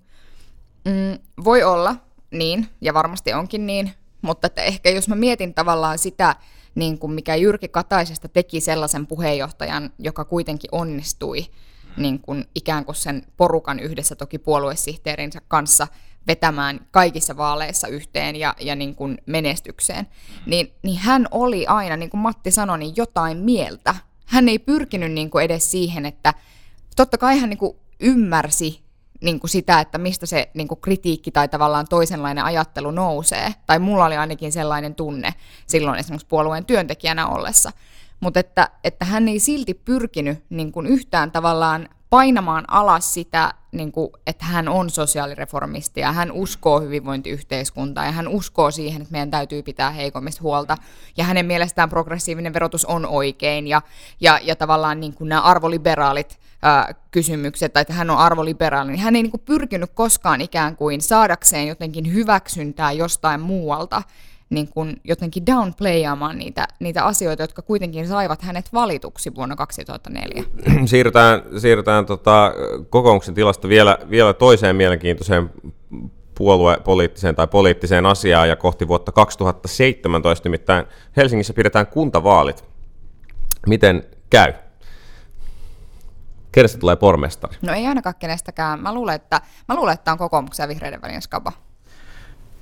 Mm, 0.85 1.19
voi 1.43 1.63
olla 1.63 1.95
niin, 2.35 2.69
ja 2.81 2.93
varmasti 2.93 3.33
onkin 3.33 3.65
niin, 3.65 3.91
mutta 4.21 4.47
että 4.47 4.61
ehkä 4.61 4.89
jos 4.89 5.07
mä 5.07 5.15
mietin 5.15 5.53
tavallaan 5.53 5.97
sitä, 5.97 6.35
niin 6.75 6.99
kuin 6.99 7.13
mikä 7.13 7.35
Jyrki 7.35 7.67
Kataisesta 7.67 8.27
teki 8.27 8.61
sellaisen 8.61 9.07
puheenjohtajan, 9.07 9.89
joka 9.99 10.25
kuitenkin 10.25 10.69
onnistui 10.71 11.45
niin 11.97 12.19
kuin 12.19 12.45
ikään 12.55 12.85
kuin 12.85 12.95
sen 12.95 13.23
porukan 13.37 13.79
yhdessä 13.79 14.15
toki 14.15 14.37
puoluesihteerinsä 14.37 15.41
kanssa 15.47 15.87
vetämään 16.27 16.87
kaikissa 16.91 17.37
vaaleissa 17.37 17.87
yhteen 17.87 18.35
ja, 18.35 18.55
ja 18.59 18.75
niin 18.75 18.95
kuin 18.95 19.17
menestykseen, 19.25 20.07
niin, 20.45 20.73
niin 20.83 20.99
hän 20.99 21.27
oli 21.31 21.67
aina, 21.67 21.97
niin 21.97 22.09
kuin 22.09 22.21
Matti 22.21 22.51
sanoi, 22.51 22.79
niin 22.79 22.93
jotain 22.95 23.37
mieltä. 23.37 23.95
Hän 24.25 24.49
ei 24.49 24.59
pyrkinyt 24.59 25.11
niin 25.11 25.29
kuin 25.29 25.45
edes 25.45 25.71
siihen, 25.71 26.05
että 26.05 26.33
totta 26.95 27.17
kai 27.17 27.39
hän 27.39 27.49
niin 27.49 27.57
kuin 27.57 27.77
ymmärsi 27.99 28.84
niin 29.21 29.39
kuin 29.39 29.49
sitä, 29.49 29.79
että 29.79 29.97
mistä 29.97 30.25
se 30.25 30.49
niin 30.53 30.67
kuin 30.67 30.81
kritiikki 30.81 31.31
tai 31.31 31.47
tavallaan 31.47 31.87
toisenlainen 31.89 32.43
ajattelu 32.43 32.91
nousee. 32.91 33.53
Tai 33.65 33.79
mulla 33.79 34.05
oli 34.05 34.17
ainakin 34.17 34.51
sellainen 34.51 34.95
tunne 34.95 35.33
silloin 35.67 35.99
esimerkiksi 35.99 36.27
puolueen 36.27 36.65
työntekijänä 36.65 37.27
ollessa. 37.27 37.71
Mutta 38.19 38.39
että, 38.39 38.69
että 38.83 39.05
hän 39.05 39.27
ei 39.27 39.39
silti 39.39 39.73
pyrkinyt 39.73 40.43
niin 40.49 40.71
kuin 40.71 40.85
yhtään 40.87 41.31
tavallaan 41.31 41.89
painamaan 42.15 42.65
alas 42.67 43.13
sitä, 43.13 43.53
niin 43.71 43.91
kuin, 43.91 44.09
että 44.27 44.45
hän 44.45 44.67
on 44.67 44.89
sosiaalireformisti 44.89 45.99
ja 45.99 46.11
hän 46.11 46.31
uskoo 46.31 46.81
hyvinvointiyhteiskuntaan 46.81 48.07
ja 48.07 48.11
hän 48.11 48.27
uskoo 48.27 48.71
siihen, 48.71 49.01
että 49.01 49.11
meidän 49.11 49.31
täytyy 49.31 49.63
pitää 49.63 49.89
heikommista 49.91 50.41
huolta. 50.41 50.77
Ja 51.17 51.23
hänen 51.23 51.45
mielestään 51.45 51.89
progressiivinen 51.89 52.53
verotus 52.53 52.85
on 52.85 53.05
oikein 53.05 53.67
ja, 53.67 53.81
ja, 54.21 54.39
ja 54.43 54.55
tavallaan 54.55 54.99
niin 54.99 55.13
kuin 55.13 55.29
nämä 55.29 55.41
arvoliberaalit 55.41 56.39
ää, 56.61 56.95
kysymykset, 57.11 57.73
tai 57.73 57.81
että 57.81 57.93
hän 57.93 58.09
on 58.09 58.17
arvoliberaali, 58.17 58.91
niin 58.91 59.01
hän 59.01 59.15
ei 59.15 59.23
niin 59.23 59.31
kuin 59.31 59.43
pyrkinyt 59.45 59.91
koskaan 59.93 60.41
ikään 60.41 60.75
kuin 60.75 61.01
saadakseen 61.01 61.67
jotenkin 61.67 62.13
hyväksyntää 62.13 62.91
jostain 62.91 63.41
muualta 63.41 64.01
niin 64.49 64.67
kuin 64.67 65.01
jotenkin 65.03 65.45
downplayaamaan 65.45 66.37
niitä, 66.37 66.67
niitä 66.79 67.05
asioita, 67.05 67.43
jotka 67.43 67.61
kuitenkin 67.61 68.07
saivat 68.07 68.41
hänet 68.41 68.73
valituksi 68.73 69.35
vuonna 69.35 69.55
2004. 69.55 70.43
Siirrytään, 70.85 71.41
siirrytään 71.57 72.05
tota, 72.05 72.53
kokouksen 72.89 73.35
tilasta 73.35 73.67
vielä, 73.67 73.97
vielä 74.09 74.33
toiseen 74.33 74.75
mielenkiintoiseen 74.75 75.51
puoluepoliittiseen 76.37 77.35
tai 77.35 77.47
poliittiseen 77.47 78.05
asiaan 78.05 78.49
ja 78.49 78.55
kohti 78.55 78.87
vuotta 78.87 79.11
2017, 79.11 80.49
nimittäin 80.49 80.85
Helsingissä 81.17 81.53
pidetään 81.53 81.87
kuntavaalit. 81.87 82.65
Miten 83.67 84.03
käy? 84.29 84.53
Kenestä 86.51 86.79
tulee 86.79 86.95
pormestari? 86.95 87.57
No 87.61 87.73
ei 87.73 87.87
ainakaan 87.87 88.15
kenestäkään. 88.19 88.79
Mä 88.79 88.93
luulen, 88.93 89.15
että, 89.15 89.41
mä 89.67 89.75
luulen, 89.75 89.93
että 89.93 90.11
on 90.11 90.17
kokoomuksen 90.17 90.63
ja 90.63 90.67
vihreiden 90.67 91.01
välinen 91.01 91.21
skaba. 91.21 91.51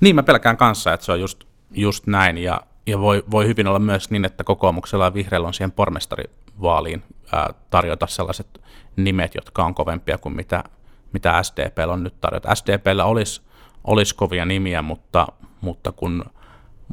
Niin, 0.00 0.16
mä 0.16 0.22
pelkään 0.22 0.56
kanssa, 0.56 0.92
että 0.92 1.06
se 1.06 1.12
on 1.12 1.20
just, 1.20 1.44
just 1.74 2.06
näin. 2.06 2.38
Ja 2.38 2.60
ja 2.86 3.00
voi, 3.00 3.24
voi 3.30 3.46
hyvin 3.46 3.66
olla 3.66 3.78
myös 3.78 4.10
niin, 4.10 4.24
että 4.24 4.44
kokoomuksella 4.44 5.04
ja 5.04 5.14
vihreillä 5.14 5.46
on 5.46 5.54
siihen 5.54 5.72
pormestarivaaliin 5.72 7.02
ää, 7.32 7.54
tarjota 7.70 8.06
sellaiset 8.06 8.60
nimet, 8.96 9.34
jotka 9.34 9.64
on 9.64 9.74
kovempia 9.74 10.18
kuin 10.18 10.36
mitä, 10.36 10.64
mitä 11.12 11.42
SDPllä 11.42 11.92
on 11.92 12.02
nyt 12.02 12.20
tarjota. 12.20 12.54
SDPllä 12.54 13.04
olisi, 13.04 13.42
olisi 13.84 14.14
kovia 14.14 14.44
nimiä, 14.44 14.82
mutta, 14.82 15.26
mutta 15.60 15.92
kun 15.92 16.24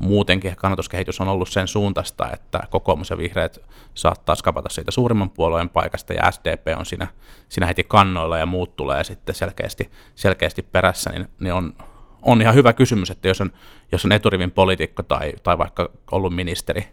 muutenkin 0.02 0.56
kannatuskehitys 0.56 1.22
on 1.22 1.28
ollut 1.28 1.50
sen 1.50 1.68
suuntaista, 1.68 2.32
että 2.34 2.60
kokoomus 2.70 3.10
ja 3.10 3.18
vihreät 3.18 3.60
saattaa 3.94 4.36
skapata 4.36 4.70
siitä 4.70 4.92
suurimman 4.92 5.30
puolueen 5.30 5.70
paikasta 5.70 6.14
ja 6.14 6.32
SDP 6.32 6.68
on 6.78 6.86
siinä, 6.86 7.08
siinä 7.50 7.68
heti 7.68 7.84
kannoilla 7.84 8.38
ja 8.38 8.46
muut 8.46 8.76
tulee 8.76 9.04
sitten 9.04 9.36
selkeästi, 9.36 9.92
selkeästi 10.16 10.62
perässä, 10.62 11.10
niin, 11.10 11.28
niin 11.40 11.54
on, 11.54 11.74
on 12.22 12.42
ihan 12.42 12.56
hyvä 12.56 12.74
kysymys, 12.74 13.10
että 13.10 13.28
jos 13.28 13.42
on, 13.42 13.52
jos 13.92 14.06
on 14.06 14.12
eturivin 14.12 14.52
poliitikko 14.52 15.04
tai, 15.04 15.34
tai 15.44 15.58
vaikka 15.58 15.90
ollut 16.12 16.36
ministeri, 16.36 16.88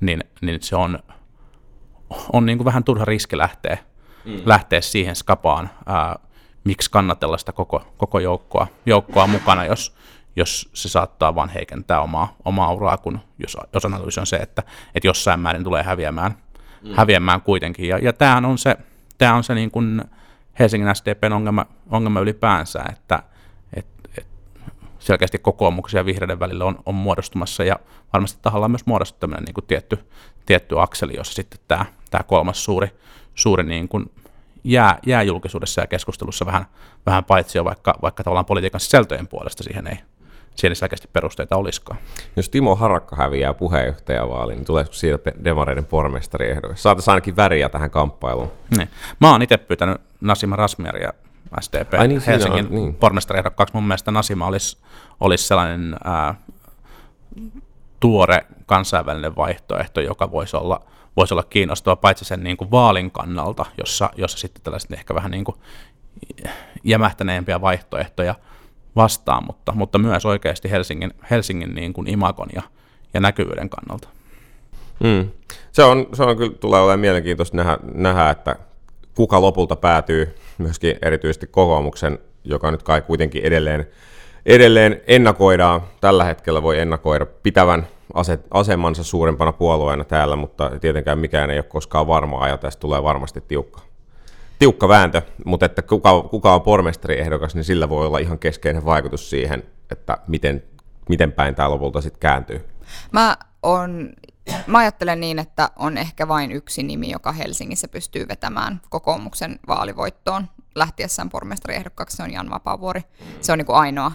niin, 0.00 0.24
niin 0.40 0.62
se 0.62 0.76
on, 0.76 0.98
on 2.32 2.46
niin 2.46 2.58
kuin 2.58 2.64
vähän 2.64 2.84
turha 2.84 3.04
riski 3.04 3.38
lähteä, 3.38 3.78
mm. 4.24 4.42
lähteä 4.44 4.80
siihen 4.80 5.16
skapaan, 5.16 5.70
ää, 5.86 6.18
miksi 6.64 6.90
kannatella 6.90 7.38
sitä 7.38 7.52
koko, 7.52 7.84
koko 7.96 8.18
joukkoa, 8.18 8.66
joukkoa 8.86 9.26
mukana, 9.26 9.64
jos, 9.64 9.96
jos 10.36 10.70
se 10.74 10.88
saattaa 10.88 11.34
vain 11.34 11.50
heikentää 11.50 12.00
omaa, 12.00 12.36
omaa 12.44 12.72
uraa, 12.72 12.96
kun 12.96 13.20
jos, 13.38 13.56
jos 13.72 13.84
analyysi 13.84 14.20
on 14.20 14.26
se, 14.26 14.36
että, 14.36 14.62
että 14.94 15.08
jossain 15.08 15.40
määrin 15.40 15.64
tulee 15.64 15.82
häviämään, 15.82 16.34
mm. 16.84 16.94
häviämään 16.94 17.40
kuitenkin. 17.40 17.88
Ja, 17.88 17.98
ja 17.98 18.12
tämähän 18.12 18.44
on 18.44 18.58
se, 18.58 18.76
tämä 19.18 19.34
on 19.34 19.44
se 19.44 19.54
niin 19.54 19.70
kuin 19.70 20.02
Helsingin 20.58 20.96
SDPn 20.96 21.32
ongelma, 21.32 21.66
ongelma 21.90 22.20
ylipäänsä, 22.20 22.84
että 22.90 23.14
et, 23.14 23.22
et 23.22 23.30
selkeästi 25.00 25.38
kokoomuksia 25.38 26.00
ja 26.00 26.04
vihreiden 26.04 26.40
välillä 26.40 26.64
on, 26.64 26.78
on 26.86 26.94
muodostumassa 26.94 27.64
ja 27.64 27.76
varmasti 28.12 28.38
tahallaan 28.42 28.70
myös 28.70 28.86
muodostuu 28.86 29.20
tämmöinen 29.20 29.44
niin 29.44 29.54
kuin 29.54 29.66
tietty, 29.66 29.98
tietty 30.46 30.80
akseli, 30.80 31.16
jossa 31.16 31.34
sitten 31.34 31.60
tämä, 31.68 31.86
tämä 32.10 32.22
kolmas 32.22 32.64
suuri, 32.64 32.88
suuri 33.34 33.64
niin 33.64 33.88
kuin 33.88 34.10
jää, 34.64 34.98
jää 35.06 35.22
julkisuudessa 35.22 35.80
ja 35.80 35.86
keskustelussa 35.86 36.46
vähän, 36.46 36.66
vähän 37.06 37.24
paitsi 37.24 37.64
vaikka, 37.64 37.94
vaikka 38.02 38.24
tavallaan 38.24 38.46
politiikan 38.46 38.80
sisältöjen 38.80 39.28
puolesta 39.28 39.62
siihen 39.62 39.86
ei, 39.86 39.98
siellä 40.54 40.74
selkeästi 40.74 41.08
perusteita 41.12 41.56
olisikaan. 41.56 41.98
Jos 42.36 42.48
Timo 42.48 42.76
Harakka 42.76 43.16
häviää 43.16 43.54
puheenjohtajavaaliin, 43.54 44.56
niin 44.56 44.66
tuleeko 44.66 44.92
siitä 44.92 45.32
demareiden 45.44 45.84
pormestariehdokas? 45.84 46.82
Saataisiin 46.82 47.12
ainakin 47.12 47.36
väriä 47.36 47.68
tähän 47.68 47.90
kamppailuun. 47.90 48.52
Niin. 48.76 48.88
Mä 49.20 49.30
oon 49.30 49.42
itse 49.42 49.56
pyytänyt 49.56 50.00
Nasima 50.20 50.56
Rasmiaria 50.56 51.12
SDP 51.60 51.94
Ai 51.94 52.08
niin, 52.08 52.22
Helsingin 52.26 52.66
on, 52.66 52.74
niin. 52.74 52.94
pormestariehdokkaaksi. 52.94 53.74
Mun 53.74 53.84
mielestä 53.84 54.10
Nasima 54.10 54.46
olisi, 54.46 54.78
olisi 55.20 55.46
sellainen 55.46 55.96
ää, 56.04 56.34
tuore 58.00 58.46
kansainvälinen 58.66 59.36
vaihtoehto, 59.36 60.00
joka 60.00 60.30
voisi 60.30 60.56
olla, 60.56 60.80
voisi 61.16 61.34
olla 61.34 61.42
kiinnostava 61.42 61.96
paitsi 61.96 62.24
sen 62.24 62.44
niin 62.44 62.56
kuin 62.56 62.70
vaalin 62.70 63.10
kannalta, 63.10 63.66
jossa, 63.78 64.10
jossa 64.16 64.38
sitten 64.38 64.62
tällaiset 64.62 64.92
ehkä 64.92 65.14
vähän 65.14 65.30
niin 65.30 65.44
kuin 65.44 65.56
jämähtäneempiä 66.84 67.60
vaihtoehtoja– 67.60 68.34
vastaan, 68.96 69.46
mutta, 69.46 69.72
mutta 69.72 69.98
myös 69.98 70.26
oikeasti 70.26 70.70
Helsingin, 70.70 71.14
Helsingin 71.30 71.74
niin 71.74 71.92
kuin 71.92 72.08
imagon 72.08 72.48
ja, 72.54 72.62
ja 73.14 73.20
näkyvyyden 73.20 73.70
kannalta. 73.70 74.08
Mm. 75.00 75.30
Se, 75.72 75.82
on, 75.82 76.06
se 76.12 76.22
on 76.22 76.36
kyllä 76.36 76.52
tulee 76.52 76.80
olemaan 76.80 77.00
mielenkiintoista 77.00 77.56
nähdä, 77.56 77.78
nähdä, 77.94 78.30
että 78.30 78.56
kuka 79.14 79.40
lopulta 79.40 79.76
päätyy 79.76 80.34
myöskin 80.58 80.96
erityisesti 81.02 81.46
kokoomuksen, 81.46 82.18
joka 82.44 82.70
nyt 82.70 82.82
kai 82.82 83.02
kuitenkin 83.02 83.44
edelleen, 83.44 83.86
edelleen 84.46 85.00
ennakoidaan, 85.06 85.80
tällä 86.00 86.24
hetkellä 86.24 86.62
voi 86.62 86.78
ennakoida 86.78 87.26
pitävän 87.26 87.86
aset, 88.14 88.46
asemansa 88.50 89.04
suurempana 89.04 89.52
puolueena 89.52 90.04
täällä, 90.04 90.36
mutta 90.36 90.70
tietenkään 90.80 91.18
mikään 91.18 91.50
ei 91.50 91.58
ole 91.58 91.62
koskaan 91.62 92.06
varmaa 92.06 92.48
ja 92.48 92.58
tästä 92.58 92.80
tulee 92.80 93.02
varmasti 93.02 93.40
tiukka 93.48 93.80
tiukka 94.60 94.88
vääntö, 94.88 95.22
mutta 95.44 95.66
että 95.66 95.82
kuka, 95.82 96.22
kuka 96.22 96.54
on 96.54 96.62
pormestariehdokas, 96.62 97.54
niin 97.54 97.64
sillä 97.64 97.88
voi 97.88 98.06
olla 98.06 98.18
ihan 98.18 98.38
keskeinen 98.38 98.84
vaikutus 98.84 99.30
siihen, 99.30 99.62
että 99.90 100.18
miten, 100.26 100.62
miten 101.08 101.32
päin 101.32 101.54
tämä 101.54 101.70
lopulta 101.70 102.00
sitten 102.00 102.20
kääntyy. 102.20 102.64
Mä, 103.12 103.36
on, 103.62 104.10
mä 104.66 104.78
ajattelen 104.78 105.20
niin, 105.20 105.38
että 105.38 105.70
on 105.76 105.98
ehkä 105.98 106.28
vain 106.28 106.52
yksi 106.52 106.82
nimi, 106.82 107.10
joka 107.10 107.32
Helsingissä 107.32 107.88
pystyy 107.88 108.28
vetämään 108.28 108.80
kokoomuksen 108.90 109.58
vaalivoittoon 109.68 110.48
lähtiessään 110.74 111.30
pormestariehdokkaaksi, 111.30 112.16
se 112.16 112.22
on 112.22 112.32
Jan 112.32 112.50
Vapaavuori. 112.50 113.02
Se 113.40 113.52
on 113.52 113.58
niin 113.58 113.66
kuin 113.66 113.76
ainoa. 113.76 114.12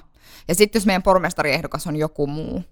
Ja 0.47 0.55
sitten 0.55 0.79
jos 0.79 0.85
meidän 0.85 1.03
pormestariehdokas 1.03 1.88
on 1.88 1.95
joku 1.95 2.27
muu, 2.27 2.63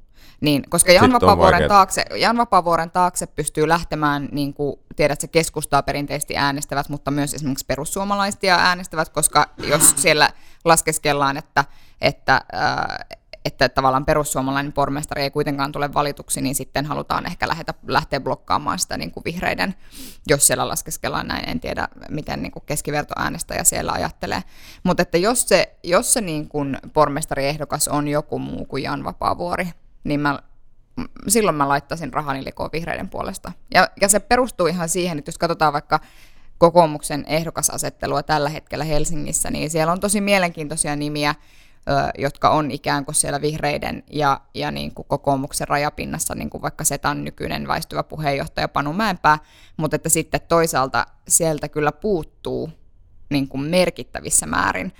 niin, 0.42 0.64
koska 0.70 0.92
Jan 0.92 1.14
Vapaavuoren, 1.14 1.68
taakse, 1.68 2.06
Jan 2.16 2.38
Vapaavuoren 2.38 2.92
taakse 2.92 3.28
pystyy 3.28 3.68
lähtemään, 3.68 4.30
niin 4.32 4.54
kuin 4.54 4.76
tiedät, 4.96 5.22
se 5.22 5.28
keskustaa 5.28 5.84
perinteisesti 5.84 6.38
äänestävät, 6.38 6.90
mutta 6.90 7.12
myös 7.12 7.34
esimerkiksi 7.34 7.66
perussuomalaisia 7.66 8.56
äänestävät, 8.56 9.10
koska 9.10 9.50
jos 9.58 9.94
siellä 9.96 10.30
laskeskellaan, 10.66 11.38
että, 11.38 11.66
että, 12.02 12.42
äh, 12.56 13.20
että 13.46 13.70
tavallaan 13.70 14.06
perussuomalainen 14.06 14.74
pormestari 14.74 15.22
ei 15.22 15.32
kuitenkaan 15.32 15.72
tule 15.72 15.94
valituksi, 15.94 16.42
niin 16.42 16.56
sitten 16.56 16.86
halutaan 16.86 17.26
ehkä 17.26 17.48
lähetä, 17.48 17.74
lähteä 17.88 18.20
blokkaamaan 18.20 18.80
sitä 18.80 18.98
niin 18.98 19.12
kuin 19.12 19.24
vihreiden, 19.24 19.76
jos 20.28 20.48
siellä 20.48 20.68
laskeskellaan 20.68 21.28
näin, 21.28 21.50
en 21.50 21.60
tiedä 21.60 21.88
miten 22.10 22.42
niin 22.42 22.52
kuin 22.52 22.64
keskivertoäänestäjä 22.66 23.64
siellä 23.64 23.92
ajattelee. 23.92 24.44
Mutta 24.84 25.02
että 25.04 25.18
jos 25.18 25.48
se, 25.48 25.76
jos 25.84 26.14
se 26.14 26.22
niin 26.22 26.50
kuin 26.50 26.78
pormestariehdokas 26.94 27.88
on 27.88 28.08
joku 28.08 28.40
muu 28.40 28.66
kuin 28.66 28.84
Jan 28.84 29.04
Vapaavuori, 29.04 29.68
niin 30.04 30.20
mä, 30.20 30.40
silloin 31.28 31.56
mä 31.56 31.70
laittaisin 31.70 32.14
rahani 32.14 32.46
likoon 32.46 32.70
vihreiden 32.74 33.10
puolesta. 33.10 33.52
Ja, 33.74 33.90
ja 34.02 34.10
se 34.10 34.20
perustuu 34.20 34.68
ihan 34.68 34.90
siihen, 34.90 35.18
että 35.18 35.30
jos 35.30 35.38
katsotaan 35.38 35.74
vaikka 35.74 36.00
kokoomuksen 36.58 37.24
ehdokasasettelua 37.28 38.24
tällä 38.24 38.50
hetkellä 38.50 38.84
Helsingissä, 38.84 39.52
niin 39.52 39.70
siellä 39.70 39.94
on 39.94 40.00
tosi 40.00 40.22
mielenkiintoisia 40.22 40.96
nimiä, 40.96 41.36
jotka 42.18 42.50
on 42.50 42.72
ikään 42.72 43.06
kuin 43.06 43.16
siellä 43.16 43.42
vihreiden 43.42 44.04
ja, 44.12 44.42
ja 44.54 44.72
niin 44.72 44.94
kuin 44.94 45.08
kokoomuksen 45.08 45.68
rajapinnassa, 45.68 46.36
niin 46.36 46.50
kuin 46.50 46.62
vaikka 46.62 46.84
Setan 46.84 47.24
nykyinen 47.24 47.68
väistyvä 47.68 48.04
puheenjohtaja 48.04 48.68
Panu 48.68 48.94
Mäenpää, 48.94 49.40
mutta 49.78 49.96
että 49.96 50.10
sitten 50.10 50.42
toisaalta 50.48 51.06
sieltä 51.28 51.70
kyllä 51.70 51.92
puuttuu 51.92 52.70
niin 53.30 53.48
kuin 53.48 53.64
merkittävissä 53.64 54.46
määrin 54.46 54.94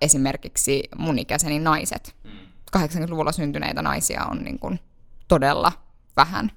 esimerkiksi 0.00 0.82
mun 0.98 1.18
ikäiseni 1.18 1.58
naiset. 1.58 2.16
Mm. 2.24 2.30
80-luvulla 2.76 3.32
syntyneitä 3.32 3.82
naisia 3.82 4.24
on 4.30 4.44
niin 4.44 4.58
kuin 4.58 4.80
todella 5.28 5.72
vähän 6.16 6.52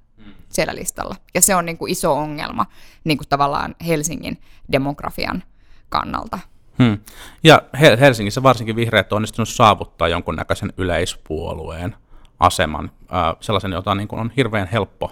siellä 0.49 0.75
listalla. 0.75 1.15
Ja 1.33 1.41
se 1.41 1.55
on 1.55 1.65
niin 1.65 1.77
kuin 1.77 1.91
iso 1.91 2.13
ongelma 2.13 2.65
niin 3.03 3.17
kuin 3.17 3.27
tavallaan 3.27 3.75
Helsingin 3.87 4.41
demografian 4.71 5.43
kannalta. 5.89 6.39
Hmm. 6.83 6.97
Ja 7.43 7.61
Helsingissä 7.99 8.43
varsinkin 8.43 8.75
vihreät 8.75 9.13
on 9.13 9.15
onnistunut 9.15 9.49
saavuttaa 9.49 10.07
jonkunnäköisen 10.07 10.73
yleispuolueen 10.77 11.95
aseman, 12.39 12.91
sellaisen, 13.39 13.71
jota 13.71 13.95
niin 13.95 14.07
on 14.11 14.31
hirveän 14.37 14.67
helppo, 14.67 15.11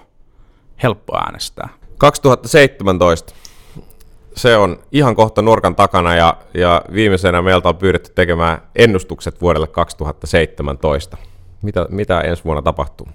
helppo 0.84 1.18
äänestää. 1.18 1.70
2017 1.98 3.34
se 4.38 4.58
on 4.58 4.80
ihan 4.92 5.16
kohta 5.16 5.42
nurkan 5.42 5.76
takana 5.76 6.16
ja, 6.16 6.38
ja 6.54 6.82
viimeisenä 6.94 7.42
meiltä 7.42 7.70
on 7.70 7.76
pyydetty 7.76 8.12
tekemään 8.16 8.62
ennustukset 8.76 9.42
vuodelle 9.42 9.68
2017. 9.68 11.18
Mitä, 11.62 11.86
mitä 11.90 12.22
ensi 12.22 12.44
vuonna 12.44 12.62
tapahtuu? 12.62 13.08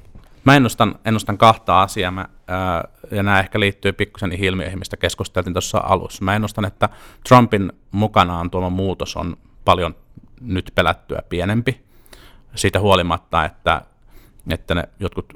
Mä 0.45 0.57
ennustan, 0.57 0.99
ennustan 1.05 1.39
kahta 1.39 1.83
asiaa, 1.83 2.11
mä, 2.11 2.29
ää, 2.49 2.89
ja 3.11 3.23
nämä 3.23 3.41
ehkä 3.41 3.61
liittyy 3.61 3.93
pikkusen 3.93 4.29
niihin 4.29 4.47
ilmiöihin, 4.47 4.79
mistä 4.79 4.97
keskusteltiin 4.97 5.55
tuossa 5.55 5.79
alussa. 5.79 6.25
Mä 6.25 6.37
ennustan, 6.37 6.65
että 6.65 6.89
Trumpin 7.29 7.73
mukanaan 7.91 8.51
tuoma 8.51 8.71
muutos 8.71 9.17
on 9.17 9.37
paljon 9.65 9.95
nyt 10.41 10.73
pelättyä 10.75 11.23
pienempi, 11.29 11.85
siitä 12.55 12.81
huolimatta, 12.81 13.45
että, 13.45 13.83
että 14.51 14.75
ne 14.75 14.89
jotkut 15.01 15.33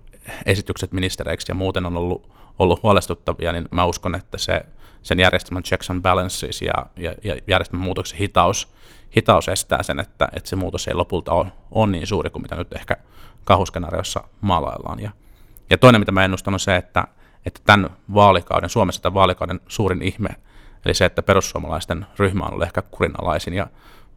esitykset 0.46 0.92
ministereiksi 0.92 1.50
ja 1.50 1.54
muuten 1.54 1.86
on 1.86 1.96
ollut, 1.96 2.30
ollut 2.58 2.82
huolestuttavia, 2.82 3.52
niin 3.52 3.68
mä 3.70 3.84
uskon, 3.84 4.14
että 4.14 4.38
se 4.38 4.66
sen 5.02 5.20
järjestelmän 5.20 5.62
checks 5.62 5.90
and 5.90 6.02
balances 6.02 6.62
ja, 6.62 6.86
ja, 6.96 7.14
ja 7.24 7.36
järjestelmän 7.46 7.84
muutoksen 7.84 8.18
hitaus, 8.18 8.68
hitaus 9.16 9.48
estää 9.48 9.82
sen, 9.82 10.00
että, 10.00 10.28
että 10.32 10.48
se 10.48 10.56
muutos 10.56 10.88
ei 10.88 10.94
lopulta 10.94 11.32
ole, 11.32 11.46
ole 11.70 11.86
niin 11.86 12.06
suuri 12.06 12.30
kuin 12.30 12.42
mitä 12.42 12.56
nyt 12.56 12.72
ehkä 12.72 12.96
kahuskenaariossa 13.46 14.24
maalaillaan. 14.40 15.00
Ja, 15.00 15.10
ja 15.70 15.78
toinen, 15.78 16.00
mitä 16.00 16.12
mä 16.12 16.24
ennustan, 16.24 16.54
on 16.54 16.60
se, 16.60 16.76
että, 16.76 17.08
että 17.46 17.60
tämän 17.66 17.90
vaalikauden, 18.14 18.70
Suomessa 18.70 19.02
tämän 19.02 19.14
vaalikauden 19.14 19.60
suurin 19.68 20.02
ihme, 20.02 20.28
eli 20.84 20.94
se, 20.94 21.04
että 21.04 21.22
perussuomalaisten 21.22 22.06
ryhmä 22.18 22.44
on 22.44 22.52
ollut 22.52 22.66
ehkä 22.66 22.82
kurinalaisin 22.82 23.54
ja 23.54 23.66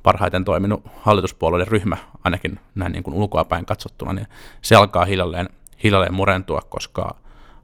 parhaiten 0.03 0.45
toiminut 0.45 0.83
hallituspuolueiden 0.97 1.67
ryhmä, 1.67 1.97
ainakin 2.23 2.59
näin 2.75 2.91
niin 2.91 3.03
kuin 3.03 3.13
ulkoapäin 3.13 3.65
katsottuna, 3.65 4.13
niin 4.13 4.27
se 4.61 4.75
alkaa 4.75 5.05
hiljalleen, 5.05 5.49
hiljalleen 5.83 6.13
murentua, 6.13 6.61
koska 6.69 7.15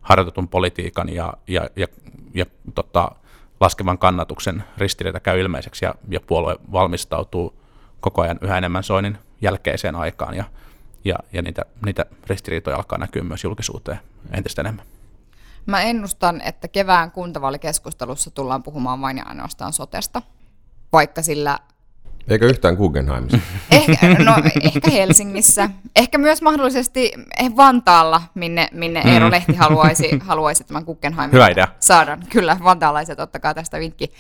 harjoitetun 0.02 0.48
politiikan 0.48 1.10
ja, 1.10 1.34
ja, 1.48 1.70
ja, 1.76 1.88
ja 2.34 2.46
tota, 2.76 3.12
laskevan 3.60 3.98
kannatuksen 3.98 4.64
ristiriita 4.78 5.20
käy 5.20 5.40
ilmeiseksi 5.40 5.86
ja, 5.86 5.96
ja 6.10 6.20
puolue 6.20 6.56
valmistautuu 6.72 7.62
koko 8.00 8.22
ajan 8.22 8.40
yhä 8.42 8.58
enemmän 8.58 8.84
Soinin 8.84 9.18
jälkeiseen 9.42 9.96
aikaan 9.96 10.36
ja, 10.36 10.44
ja, 11.06 11.16
ja 11.34 11.42
niitä, 11.42 11.66
niitä 11.86 12.06
ristiriitoja 12.28 12.78
alkaa 12.78 12.98
näkyä 12.98 13.24
myös 13.24 13.44
julkisuuteen 13.44 14.00
entistä 14.32 14.62
enemmän. 14.62 14.86
Mä 15.66 15.82
ennustan, 15.82 16.42
että 16.42 16.68
kevään 16.68 17.12
kuntavaalikeskustelussa 17.12 18.32
tullaan 18.32 18.64
puhumaan 18.64 19.02
vain 19.02 19.18
ja 19.18 19.24
ainoastaan 19.24 19.74
sotesta, 19.74 20.22
vaikka 20.94 21.22
sillä 21.22 21.60
Eikö 22.28 22.46
yhtään 22.46 22.76
Guggenheimissa? 22.76 23.38
Ehkä, 23.72 24.24
no, 24.24 24.36
ehkä 24.62 24.92
Helsingissä. 24.92 25.70
Ehkä 25.96 26.18
myös 26.18 26.42
mahdollisesti 26.42 27.12
Vantaalla, 27.56 28.22
minne, 28.36 28.68
minne 28.72 29.02
Eero 29.06 29.32
Lehti 29.32 29.56
haluaisi, 29.56 30.20
haluaisi 30.20 30.64
tämän 30.64 30.84
Guggenheimin 30.84 31.34
Hyvä 31.34 31.48
idea. 31.48 31.68
saada. 31.80 32.18
Kyllä, 32.30 32.58
vantaalaiset, 32.64 33.20
ottakaa 33.20 33.54
tästä 33.54 33.80
vinkki. 33.80 34.12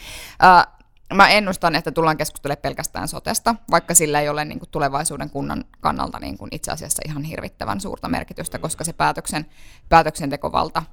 Uh, 0.44 0.75
mä 1.14 1.30
ennustan, 1.30 1.76
että 1.76 1.92
tullaan 1.92 2.18
keskustelemaan 2.18 2.62
pelkästään 2.62 3.08
sotesta, 3.08 3.56
vaikka 3.72 3.94
sillä 3.94 4.22
ei 4.22 4.30
ole 4.30 4.46
niin 4.46 4.60
kuin, 4.60 4.70
tulevaisuuden 4.70 5.30
kunnan 5.30 5.66
kannalta 5.80 6.20
niin 6.20 6.38
kuin, 6.38 6.50
itse 6.52 6.72
asiassa 6.72 7.02
ihan 7.06 7.24
hirvittävän 7.24 7.82
suurta 7.82 8.10
merkitystä, 8.10 8.60
koska 8.60 8.84
se 8.84 8.94
päätöksen, 8.94 9.46
päätöksentekovalta 9.90 10.84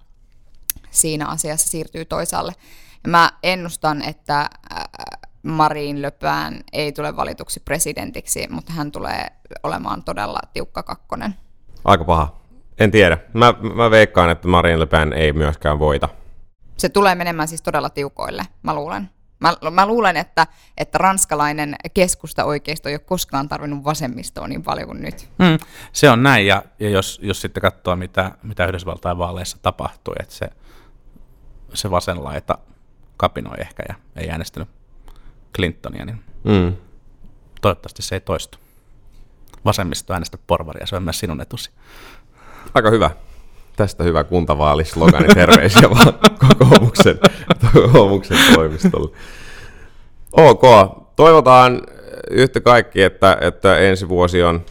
siinä 0.90 1.26
asiassa 1.26 1.68
siirtyy 1.68 2.04
toisaalle. 2.04 2.52
Ja 3.04 3.10
mä 3.10 3.30
ennustan, 3.42 4.02
että 4.02 4.40
äh, 4.40 4.48
Marin 5.42 6.02
Löpään 6.02 6.60
ei 6.72 6.92
tule 6.92 7.16
valituksi 7.16 7.60
presidentiksi, 7.60 8.46
mutta 8.50 8.72
hän 8.72 8.92
tulee 8.92 9.26
olemaan 9.62 10.04
todella 10.04 10.40
tiukka 10.52 10.82
kakkonen. 10.82 11.34
Aika 11.84 12.04
paha. 12.04 12.42
En 12.78 12.90
tiedä. 12.90 13.18
Mä, 13.32 13.54
mä 13.74 13.90
veikkaan, 13.90 14.30
että 14.30 14.48
Marine 14.48 14.80
Le 14.80 14.86
Pen 14.86 15.12
ei 15.12 15.32
myöskään 15.32 15.78
voita. 15.78 16.08
Se 16.76 16.88
tulee 16.88 17.14
menemään 17.14 17.48
siis 17.48 17.62
todella 17.62 17.90
tiukoille, 17.90 18.42
mä 18.62 18.74
luulen. 18.74 19.10
Mä, 19.42 19.70
mä 19.70 19.86
luulen, 19.86 20.16
että, 20.16 20.46
että 20.76 20.98
ranskalainen 20.98 21.76
keskusta 21.94 22.44
oikeisto 22.44 22.88
ei 22.88 22.94
ole 22.94 22.98
koskaan 22.98 23.48
tarvinnut 23.48 23.84
vasemmistoa 23.84 24.48
niin 24.48 24.62
paljon 24.62 24.86
kuin 24.88 25.02
nyt. 25.02 25.28
Mm, 25.38 25.58
se 25.92 26.10
on 26.10 26.22
näin, 26.22 26.46
ja, 26.46 26.62
ja 26.78 26.90
jos, 26.90 27.20
jos 27.22 27.40
sitten 27.40 27.60
katsoo, 27.60 27.96
mitä, 27.96 28.32
mitä 28.42 28.66
Yhdysvaltain 28.66 29.18
vaaleissa 29.18 29.58
tapahtui, 29.62 30.14
että 30.20 30.34
se, 30.34 30.48
se 31.74 31.90
vasen 31.90 32.24
laita 32.24 32.58
kapinoi 33.16 33.56
ehkä 33.58 33.82
ja 33.88 33.94
ei 34.16 34.30
äänestänyt 34.30 34.68
Clintonia, 35.56 36.04
niin 36.04 36.24
Mm. 36.44 36.76
toivottavasti 37.60 38.02
se 38.02 38.14
ei 38.14 38.20
toistu. 38.20 38.58
Vasemmisto 39.64 40.12
äänestä 40.12 40.38
porvaria, 40.46 40.86
se 40.86 40.96
on 40.96 41.02
myös 41.02 41.18
sinun 41.18 41.40
etusi. 41.40 41.70
Aika 42.74 42.90
hyvä. 42.90 43.10
Tästä 43.76 44.04
hyvä 44.04 44.24
kuntavaalislogani. 44.24 45.28
Terveisiä 45.34 45.90
vaan 45.90 46.14
kokoomuksen, 46.38 47.18
kokoomuksen 47.72 48.38
toimistolle. 48.54 49.16
Ok. 50.32 50.62
Toivotaan 51.16 51.82
yhtä 52.30 52.60
kaikki, 52.60 53.02
että, 53.02 53.38
että 53.40 53.78
ensi 53.78 54.08
vuosi 54.08 54.42
on 54.42 54.64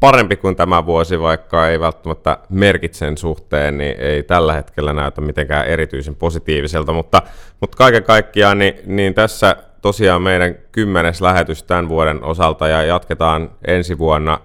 parempi 0.00 0.36
kuin 0.36 0.56
tämä 0.56 0.86
vuosi, 0.86 1.20
vaikka 1.20 1.68
ei 1.68 1.80
välttämättä 1.80 2.38
merkitsen 2.48 3.18
suhteen, 3.18 3.78
niin 3.78 3.94
ei 3.98 4.22
tällä 4.22 4.52
hetkellä 4.52 4.92
näytä 4.92 5.20
mitenkään 5.20 5.66
erityisen 5.66 6.14
positiiviselta, 6.14 6.92
mutta, 6.92 7.22
mutta 7.60 7.76
kaiken 7.76 8.04
kaikkiaan 8.04 8.58
niin, 8.58 8.74
niin 8.86 9.14
tässä 9.14 9.56
tosiaan 9.82 10.22
meidän 10.22 10.54
kymmenes 10.72 11.20
lähetys 11.20 11.62
tämän 11.62 11.88
vuoden 11.88 12.24
osalta 12.24 12.68
ja 12.68 12.82
jatketaan 12.82 13.50
ensi 13.66 13.98
vuonna 13.98 14.40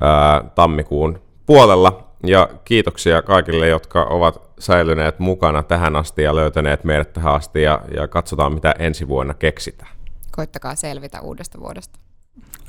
ää, 0.00 0.44
tammikuun 0.54 1.20
puolella. 1.46 2.05
Ja 2.26 2.48
kiitoksia 2.64 3.22
kaikille, 3.22 3.68
jotka 3.68 4.04
ovat 4.04 4.50
säilyneet 4.58 5.18
mukana 5.18 5.62
tähän 5.62 5.96
asti 5.96 6.22
ja 6.22 6.36
löytäneet 6.36 6.84
meidät 6.84 7.12
tähän 7.12 7.34
asti 7.34 7.62
ja, 7.62 7.80
ja 7.94 8.08
katsotaan 8.08 8.52
mitä 8.52 8.74
ensi 8.78 9.08
vuonna 9.08 9.34
keksitään. 9.34 9.90
Koittakaa 10.32 10.74
selvitä 10.74 11.20
uudesta 11.20 11.60
vuodesta. 11.60 11.98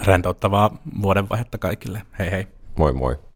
Rentouttavaa 0.05 0.77
vuodenvaihetta 1.01 1.57
kaikille. 1.57 2.01
Hei 2.19 2.31
hei. 2.31 2.47
Moi 2.77 2.93
moi. 2.93 3.26